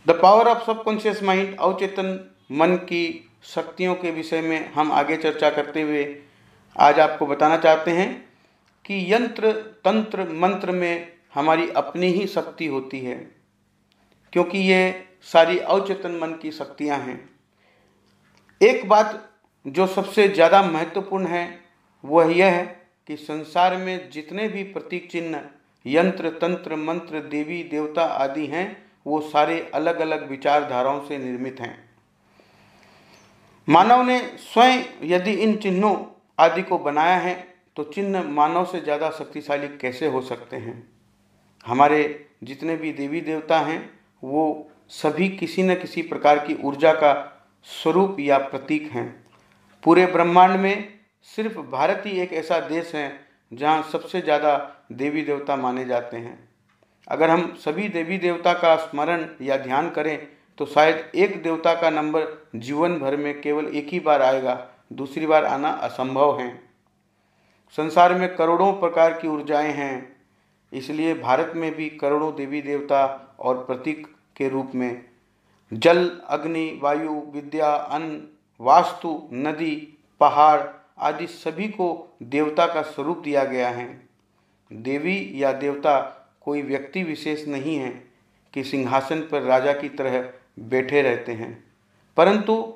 The 0.07 0.19
power 0.21 0.47
of 0.47 0.65
subconscious 0.65 1.23
mind, 1.23 1.55
अवचेतन 1.57 2.35
मन 2.51 2.75
की 2.75 3.26
शक्तियों 3.47 3.95
के 3.95 4.11
विषय 4.11 4.41
में 4.41 4.73
हम 4.73 4.91
आगे 4.91 5.17
चर्चा 5.17 5.49
करते 5.49 5.81
हुए 5.81 6.05
आज 6.75 6.99
आपको 6.99 7.25
बताना 7.25 7.57
चाहते 7.57 7.91
हैं 7.91 8.09
कि 8.85 9.13
यंत्र, 9.13 9.51
तंत्र, 9.85 10.23
मंत्र 10.33 10.71
में 10.71 11.07
हमारी 11.35 11.69
अपनी 11.69 12.07
ही 12.07 12.27
शक्ति 12.27 12.65
होती 12.65 12.99
है, 12.99 13.15
क्योंकि 14.33 14.57
ये 14.59 15.05
सारी 15.23 15.57
अवचेतन 15.59 16.19
मन 16.21 16.33
की 16.33 16.51
शक्तियाँ 16.51 16.99
हैं। 16.99 17.19
एक 18.61 18.87
बात 18.89 19.23
जो 19.65 19.87
सबसे 19.87 20.27
ज़्यादा 20.27 20.61
महत्वपूर्ण 20.63 21.27
है, 21.27 21.59
वह 22.03 22.35
यह 22.35 22.51
है 22.51 22.65
कि 23.09 23.15
संसार 23.17 23.77
में 23.77 24.09
जितने 24.11 24.47
भी 24.49 24.63
प्रतीक 24.63 25.09
चिन्ह, 25.11 25.41
यंत्र, 25.85 26.29
तंत्र, 26.31 26.75
मंत्र, 26.75 27.19
देवी, 27.21 27.63
देवता 27.63 28.03
आदि 28.03 28.45
हैं, 28.45 28.65
वो 29.05 29.19
सारे 29.23 29.59
अलग 29.73 29.99
अलग 29.99 30.29
विचारधाराओं 30.29 31.05
से 31.07 31.17
निर्मित 31.17 31.59
हैं। 31.59 31.86
मानव 33.67 34.01
ने 34.01 34.19
स्वयं 34.39 34.83
यदि 35.03 35.31
इन 35.33 35.55
चिन्हों 35.55 35.95
आदि 36.39 36.61
को 36.61 36.77
बनाया 36.79 37.17
है 37.17 37.35
तो 37.77 37.83
चिन्ह 37.85 38.23
मानव 38.23 38.65
से 38.65 38.79
ज़्यादा 38.79 39.09
शक्तिशाली 39.09 39.67
कैसे 39.77 40.07
हो 40.07 40.21
सकते 40.21 40.55
हैं? 40.55 40.83
हमारे 41.65 42.27
जितने 42.43 42.75
भी 42.75 42.91
देवी 42.93 43.21
देवता 43.21 43.59
हैं, 43.59 43.89
वो 44.23 44.69
सभी 44.91 45.27
किसी 45.29 45.63
न 45.63 45.75
किसी 45.75 46.01
प्रकार 46.01 46.39
की 46.39 46.55
ऊर्जा 46.63 46.93
का 46.93 47.13
स्वरूप 47.67 48.17
या 48.19 48.37
प्रतीक 48.39 48.91
हैं। 48.91 49.07
पूरे 49.83 50.05
ब्रह्मांड 50.05 50.55
में 50.55 50.87
सिर्फ़ 51.27 51.59
भारत 51.61 52.03
ही 52.05 52.19
एक 52.19 52.33
ऐसा 52.33 52.59
देश 52.59 52.93
है, 52.95 53.19
जहाँ 53.51 53.89
सबसे 53.91 54.21
ज़्यादा 54.21 54.55
देवी 54.93 55.21
देवता 55.21 55.55
माने 55.55 55.85
जाते 55.85 56.17
हैं। 56.17 56.37
अगर 57.07 57.29
हम 57.29 57.53
सभी 57.59 57.87
देवी 57.89 58.17
देवता 58.17 58.53
का 58.53 58.75
स्मरण 58.77 59.27
या 59.41 59.57
ध्यान 59.57 59.89
करें 59.89 60.17
तो 60.57 60.65
शायद 60.65 61.11
एक 61.15 61.41
देवता 61.43 61.73
का 61.73 61.89
नंबर 61.89 62.49
जीवन 62.55 62.97
भर 62.99 63.17
में 63.17 63.41
केवल 63.41 63.65
एक 63.67 63.87
ही 63.87 63.99
बार 63.99 64.21
आएगा, 64.21 64.69
दूसरी 64.93 65.25
बार 65.25 65.45
आना 65.45 65.69
असंभव 65.69 66.39
है। 66.39 66.49
संसार 67.77 68.13
में 68.13 68.35
करोड़ों 68.35 68.71
प्रकार 68.73 69.13
की 69.13 69.27
ऊर्जाएँ 69.27 69.71
हैं, 69.71 70.15
इसलिए 70.73 71.13
भारत 71.13 71.51
में 71.55 71.75
भी 71.75 71.89
करोड़ों 71.89 72.35
देवी 72.35 72.61
देवता 72.61 73.35
और 73.39 73.63
प्रतीक 73.63 74.07
के 74.37 74.49
रूप 74.49 74.71
में। 74.75 75.05
जल, 75.73 76.21
अग्नि, 76.27 76.79
वायु, 76.83 77.21
विद्या, 77.33 77.69
अन्न, 77.69 78.21
वास्तु, 78.61 79.29
नदी, 79.33 79.97
पहाड़ 80.19 80.61
आदि 80.99 81.27
सभी 81.27 81.67
को 81.67 82.17
देवता 82.23 82.65
का 82.65 82.81
स्वरूप 82.81 83.17
दिया 83.17 83.43
गया 83.43 83.69
है। 83.69 84.09
देवी 84.73 85.31
या 85.33 85.51
देवता 85.51 85.99
कोई 86.41 86.61
व्यक्ति 86.61 87.03
विशेष 87.03 87.47
नहीं 87.47 87.75
है 87.75 87.89
कि 88.53 88.63
सिंहासन 88.63 89.21
पर 89.21 89.41
राजा 89.41 89.73
की 89.73 89.89
तरह 89.89 90.29
बैठे 90.59 91.01
रहते 91.01 91.31
हैं। 91.31 91.71
परंतु 92.17 92.73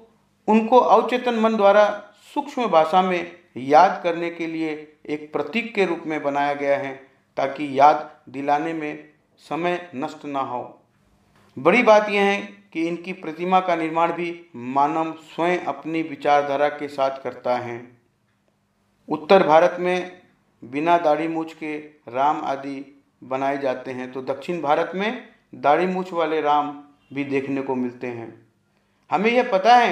उनको 0.48 0.78
अवचेतन 0.78 1.36
मन 1.36 1.56
द्वारा 1.56 2.14
सूक्ष्म 2.34 2.68
भाषा 2.68 3.02
में 3.02 3.32
याद 3.58 4.02
करने 4.04 4.30
के 4.30 4.48
लिए 4.48 4.98
एक 5.06 5.34
प्रतीक 5.34 5.76
के 5.76 5.86
रूप 5.86 6.04
में 6.06 6.24
बनाया 6.24 6.54
गया 6.54 6.78
है, 6.78 7.08
ताकि 7.38 7.80
याद 7.80 8.20
दिलाने 8.30 8.74
में 8.74 9.10
समय 9.38 9.92
नष्ट 9.96 10.26
ना 10.26 10.40
हो। 10.40 10.82
बड़ी 11.60 11.84
बात 11.84 12.10
यह 12.10 12.22
है 12.22 12.42
कि 12.74 12.88
इनकी 12.88 13.14
प्रतिमा 13.14 13.60
का 13.60 13.76
निर्माण 13.76 14.14
भी 14.14 14.46
मानव 14.56 15.14
स्वयं 15.14 15.60
अपनी 15.60 16.02
विचारधारा 16.02 16.70
के 16.70 16.88
साथ 16.88 17.22
करता 17.22 17.56
है। 17.56 17.98
उत्तर 19.10 19.48
भारत 19.48 19.78
में 19.80 20.22
बिना 20.64 20.98
दाढ़ी 20.98 21.28
मूछ 21.28 21.54
के 21.54 21.78
राम 22.08 22.42
आदि 22.46 23.04
बनाए 23.24 23.58
जाते 23.58 23.92
हैं 23.92 24.12
तो 24.12 24.22
दक्षिण 24.22 24.62
भारत 24.62 24.92
में 24.96 25.28
दाढ़ी 25.56 25.86
मूछ 25.86 26.14
वाले 26.14 26.42
राम 26.42 26.84
भी 27.14 27.24
देखने 27.24 27.62
को 27.62 27.76
मिलते 27.76 28.08
हैं। 28.08 28.48
हमें 29.12 29.32
यह 29.32 29.50
पता 29.52 29.76
है 29.76 29.92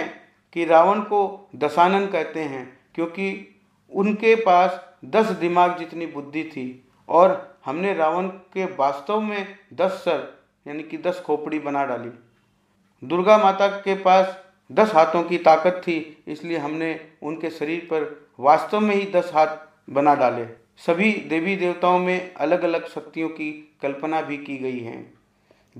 कि 0.53 0.65
रावण 0.65 0.99
को 0.99 1.49
दशानन 1.55 2.05
कहते 2.07 2.39
हैं, 2.39 2.79
क्योंकि 2.95 3.55
उनके 3.91 4.35
पास 4.35 4.85
दस 5.05 5.29
दिमाग 5.29 5.77
जितनी 5.77 6.05
बुद्धि 6.05 6.43
थी, 6.43 6.85
और 7.09 7.59
हमने 7.65 7.93
रावण 7.93 8.27
के 8.27 8.65
वास्तव 8.65 9.21
में 9.21 9.55
दस 9.73 9.91
सर, 9.91 10.39
यानी 10.67 10.83
कि 10.83 10.97
दस 10.97 11.21
खोपड़ी 11.25 11.59
बना 11.59 11.85
डाली। 11.85 12.09
दुर्गा 13.07 13.37
माता 13.37 13.67
के 13.67 13.95
पास 13.95 14.45
दस 14.71 14.93
हाथों 14.93 15.23
की 15.23 15.37
ताकत 15.37 15.81
थी, 15.87 16.23
इसलिए 16.27 16.57
हमने 16.57 16.99
उनके 17.23 17.49
शरीर 17.49 17.79
पर 17.79 18.29
वास्तव 18.39 18.79
में 18.79 18.95
ही 18.95 19.11
दस 19.11 19.31
हाथ 19.33 19.57
बना 19.89 20.15
डाले। 20.15 20.45
सभी 20.77 21.11
देवी 21.11 21.55
देवताओं 21.55 21.99
में 21.99 22.33
अलग 22.33 22.63
अलग 22.63 22.87
शक्तियों 22.87 23.29
की 23.29 23.51
कल्पना 23.81 24.21
भी 24.21 24.37
की 24.37 24.57
गई 24.57 24.79
है। 24.79 25.18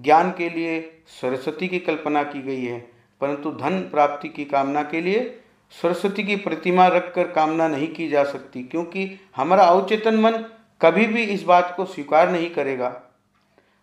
ज्ञान 0.04 0.32
के 0.32 0.50
लिए 0.50 0.80
सरस्वती 1.22 1.68
की 1.68 1.80
कल्पना 1.80 2.24
की 2.24 2.42
गई 2.42 2.64
है, 2.64 2.80
परंतु 3.22 3.52
धन 3.52 3.80
प्राप्ति 3.82 4.30
की 4.30 4.46
कामना 4.46 4.84
के 4.84 5.02
लिए 5.02 5.40
सरस्वती 5.74 6.24
की 6.24 6.36
प्रतिमा 6.36 6.88
रखकर 6.88 7.32
कामना 7.32 7.68
नहीं 7.68 7.88
की 7.88 8.08
जा 8.10 8.24
सकती, 8.24 8.64
क्योंकि 8.64 9.20
हमारा 9.36 9.64
अवचेतन 9.64 10.16
मन 10.16 10.44
कभी 10.82 11.06
भी 11.06 11.24
इस 11.24 11.44
बात 11.44 11.74
को 11.78 11.86
स्वीकार 11.86 12.30
नहीं 12.32 12.50
करेगा। 12.50 13.02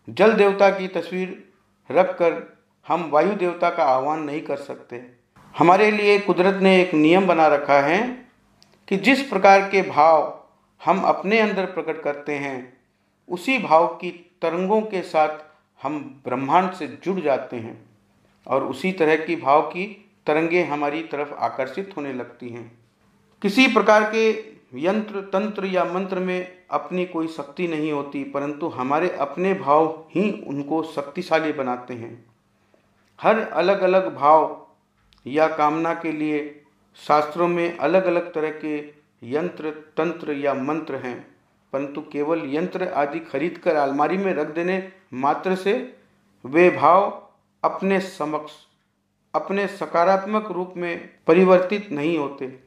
जल 0.07 0.33
देवता 0.33 0.69
की 0.69 0.87
तस्वीर 0.87 1.43
रखकर 1.89 2.41
हम 2.87 3.09
वायु 3.09 3.33
देवता 3.33 3.69
का 3.69 3.83
आह्वान 3.83 4.23
नहीं 4.23 4.41
कर 4.41 4.57
सकते। 4.57 5.01
हमारे 5.55 5.89
लिए 5.91 6.17
कुदरत 6.19 6.61
ने 6.61 6.79
एक 6.81 6.93
नियम 6.93 7.27
बना 7.27 7.47
रखा 7.47 7.79
है 7.81 7.99
कि 8.87 8.97
जिस 8.97 9.21
प्रकार 9.21 9.69
के 9.69 9.81
भाव 9.81 10.33
हम 10.81 11.01
अपने 11.01 11.39
अंदर 11.39 11.65
प्रकट 11.65 12.01
करते 12.01 12.33
हैं, 12.33 12.77
उसी 13.29 13.57
भाव 13.59 13.87
की 13.95 14.11
तरंगों 14.41 14.81
के 14.81 15.01
साथ 15.01 15.45
हम 15.81 16.21
ब्रह्मांड 16.25 16.71
से 16.71 16.87
जुड़ 17.03 17.19
जाते 17.19 17.55
हैं 17.55 17.79
और 18.47 18.63
उसी 18.63 18.91
तरह 18.91 19.25
की 19.25 19.35
भाव 19.35 19.61
की 19.61 19.85
तरंगे 20.27 20.63
हमारी 20.63 21.01
तरफ़ 21.03 21.33
आकर्षित 21.33 21.93
होने 21.97 22.13
लगती 22.13 22.49
हैं। 22.49 22.71
किसी 23.41 23.67
प्रकार 23.67 24.03
के 24.15 24.29
यंत्र, 24.75 25.21
तंत्र 25.21 25.65
या 25.65 25.83
मंत्र 25.85 26.19
में 26.19 26.57
अपनी 26.71 27.05
कोई 27.05 27.27
शक्ति 27.27 27.67
नहीं 27.67 27.91
होती, 27.91 28.23
परंतु 28.23 28.67
हमारे 28.67 29.09
अपने 29.09 29.53
भाव 29.53 29.87
ही 30.11 30.31
उनको 30.47 30.81
शक्तिशाली 30.83 31.51
बनाते 31.53 31.93
हैं। 31.93 32.25
हर 33.19 33.39
अलग 33.39 33.81
अलग 33.81 34.13
भाव 34.15 34.67
या 35.25 35.47
कामना 35.47 35.93
के 35.93 36.11
लिए 36.11 36.63
शास्त्रों 37.07 37.47
में 37.47 37.77
अलग 37.77 38.05
अलग 38.05 38.33
तरह 38.33 38.51
के 38.65 38.77
यंत्र, 39.23 39.69
तंत्र 39.97 40.33
या 40.33 40.53
मंत्र 40.53 40.95
हैं, 40.95 41.19
परंतु 41.73 42.01
केवल 42.01 42.41
यंत्र 42.45 42.87
आदि 42.87 43.19
खरीद 43.19 43.57
कर 43.57 43.75
अलमारी 43.75 44.17
में 44.17 44.33
रख 44.33 44.47
देने 44.47 44.77
मात्र 45.11 45.55
से 45.55 45.73
वे 46.45 46.69
भाव 46.69 47.29
अपने 47.63 47.99
समक्ष, 47.99 48.51
अपने 49.33 49.67
सकारात्मक 49.67 50.51
रूप 50.51 50.73
में 50.77 51.09
परिवर्तित 51.27 51.91
नहीं 51.91 52.17
होते। 52.17 52.59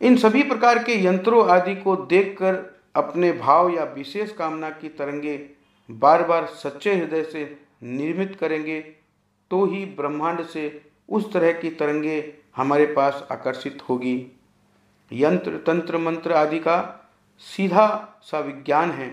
इन 0.00 0.16
सभी 0.16 0.42
प्रकार 0.42 0.78
के 0.78 1.04
यंत्रों 1.04 1.48
आदि 1.48 1.74
को 1.74 1.96
देखकर 1.96 2.54
अपने 2.96 3.32
भाव 3.32 3.68
या 3.70 3.84
विशेष 3.84 4.32
कामना 4.32 4.70
की 4.70 4.88
तरंगे 4.88 5.36
बार 5.90 6.22
बार 6.22 6.46
सच्चे 6.46 6.94
हृदय 6.94 7.22
से 7.22 7.44
निर्मित 7.82 8.36
करेंगे 8.40 8.80
तो 9.50 9.64
ही 9.66 9.84
ब्रह्मांड 9.86 10.44
से 10.46 10.80
उस 11.08 11.32
तरह 11.32 11.52
की 11.52 11.70
तरंगे 11.70 12.34
हमारे 12.56 12.86
पास 12.86 13.26
आकर्षित 13.32 13.82
होगी। 13.88 14.26
यंत्र, 15.12 15.56
तंत्र, 15.56 15.98
मंत्र 15.98 16.32
आदि 16.32 16.58
का 16.58 17.10
सीधा 17.38 18.18
सा 18.22 18.38
विज्ञान 18.38 18.90
है 18.90 19.08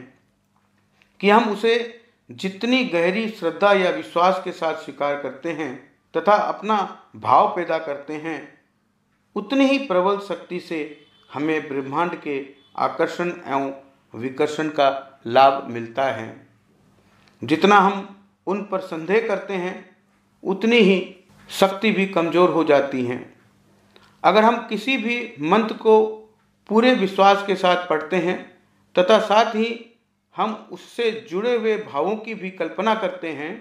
कि 1.19 1.29
हम 1.29 1.51
उसे 1.51 2.00
जितनी 2.31 2.83
गहरी 2.83 3.27
श्रद्धा 3.29 3.71
या 3.73 3.89
विश्वास 3.89 4.41
के 4.43 4.51
साथ 4.51 4.75
स्वीकार 4.75 5.21
करते 5.21 5.51
हैं 5.51 5.73
तथा 6.13 6.33
अपना 6.33 6.75
भाव 7.15 7.47
पैदा 7.47 7.77
करते 7.77 8.13
हैं, 8.13 8.41
उतनी 9.35 9.65
ही 9.65 9.77
प्रबल 9.77 10.19
शक्ति 10.19 10.59
से 10.59 10.79
हमें 11.33 11.67
ब्रह्मांड 11.67 12.15
के 12.15 12.45
आकर्षण 12.77 13.31
एवं 13.47 13.71
विकर्षण 14.13 14.69
का 14.69 15.19
लाभ 15.27 15.67
मिलता 15.69 16.03
है। 16.03 16.47
जितना 17.43 17.75
हम 17.75 18.23
उन 18.47 18.61
पर 18.63 18.79
संदेह 18.79 19.27
करते 19.27 19.53
हैं, 19.53 19.97
उतनी 20.43 20.77
ही 20.77 21.15
शक्ति 21.49 21.91
भी 21.91 22.05
कमज़ोर 22.05 22.49
हो 22.49 22.63
जाती 22.63 23.05
हैं। 23.05 23.33
अगर 24.23 24.43
हम 24.43 24.57
किसी 24.67 24.97
भी 24.97 25.33
मंत्र 25.41 25.75
को 25.75 26.01
पूरे 26.69 26.93
विश्वास 26.93 27.43
के 27.47 27.55
साथ 27.55 27.87
पढ़ते 27.87 28.15
हैं 28.15 28.39
तथा 28.95 29.19
साथ 29.19 29.55
ही 29.55 29.90
हम 30.35 30.53
उससे 30.71 31.11
जुड़े 31.29 31.55
हुए 31.55 31.75
भावों 31.77 32.15
की 32.15 32.33
भी 32.35 32.49
कल्पना 32.51 32.95
करते 32.95 33.29
हैं 33.31 33.53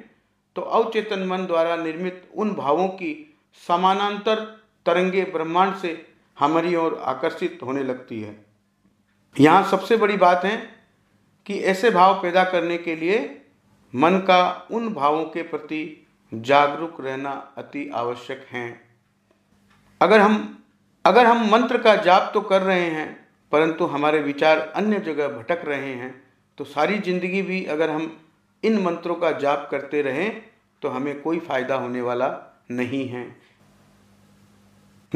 तो 0.56 0.62
अवचेतन 0.62 1.26
मन 1.26 1.46
द्वारा 1.46 1.76
निर्मित 1.76 2.28
उन 2.35 2.54
भावों 2.54 2.88
की 2.88 3.14
समानांतर 3.62 4.44
तरंगे 4.87 5.24
ब्रह्मांड 5.33 5.74
से 5.76 5.90
हमारी 6.38 6.74
ओर 6.76 7.00
आकर्षित 7.04 7.59
होने 7.62 7.83
लगती 7.85 8.20
है। 8.20 8.37
यहाँ 9.37 9.62
सबसे 9.70 9.96
बड़ी 9.96 10.16
बात 10.16 10.44
है 10.44 10.56
कि 11.46 11.59
ऐसे 11.64 11.90
भाव 11.90 12.14
पैदा 12.22 12.44
करने 12.44 12.78
के 12.78 12.96
लिए 12.96 13.18
मन 13.94 14.18
का 14.28 14.68
उन 14.70 14.92
भावों 14.94 15.24
के 15.24 15.42
प्रति 15.42 16.06
जागरूक 16.33 17.00
रहना 17.00 17.30
अति 17.59 17.88
आवश्यक 17.94 18.46
है। 18.50 18.68
अगर 20.00 20.20
हम 20.20 20.56
अगर 21.04 21.26
हम 21.26 21.48
मंत्र 21.50 21.78
का 21.78 21.94
जाप 21.96 22.30
तो 22.35 22.40
कर 22.40 22.62
रहे 22.62 22.88
हैं, 22.90 23.28
परंतु 23.52 23.87
हमारे 23.87 24.20
विचार 24.20 24.59
अन्य 24.59 24.98
जगह 25.00 25.28
भटक 25.28 25.64
रहे 25.64 25.92
हैं 25.94 26.12
तो 26.60 26.64
सारी 26.64 26.98
ज़िंदगी 26.98 27.42
भी 27.42 27.64
अगर 27.64 27.90
हम 27.90 28.02
इन 28.62 28.76
मंत्रों 28.78 29.14
का 29.14 29.30
जाप 29.32 29.68
करते 29.70 30.02
रहें 30.02 30.42
तो 30.82 30.88
हमें 30.88 31.20
कोई 31.22 31.38
फ़ायदा 31.38 31.74
होने 31.74 32.00
वाला 32.00 32.28
नहीं 32.70 33.08
है। 33.08 33.24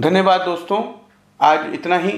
धन्यवाद 0.00 0.40
दोस्तों, 0.40 0.82
आज 1.40 1.74
इतना 1.74 1.98
ही। 1.98 2.12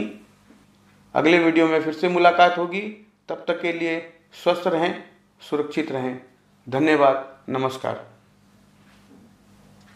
अगले 1.15 1.39
वीडियो 1.39 1.67
में 1.67 1.83
फिर 1.83 1.95
से 1.95 2.09
मुलाकात 2.09 2.59
होगी। 2.59 2.81
तब 3.29 3.45
तक 3.49 3.61
के 3.63 3.73
लिए 3.73 3.99
स्वस्थ 4.45 4.67
रहें, 4.67 5.05
सुरक्षित 5.41 5.93
रहें। 5.93 6.21
धन्यवाद, 6.69 7.39
नमस्कार। 7.49 8.16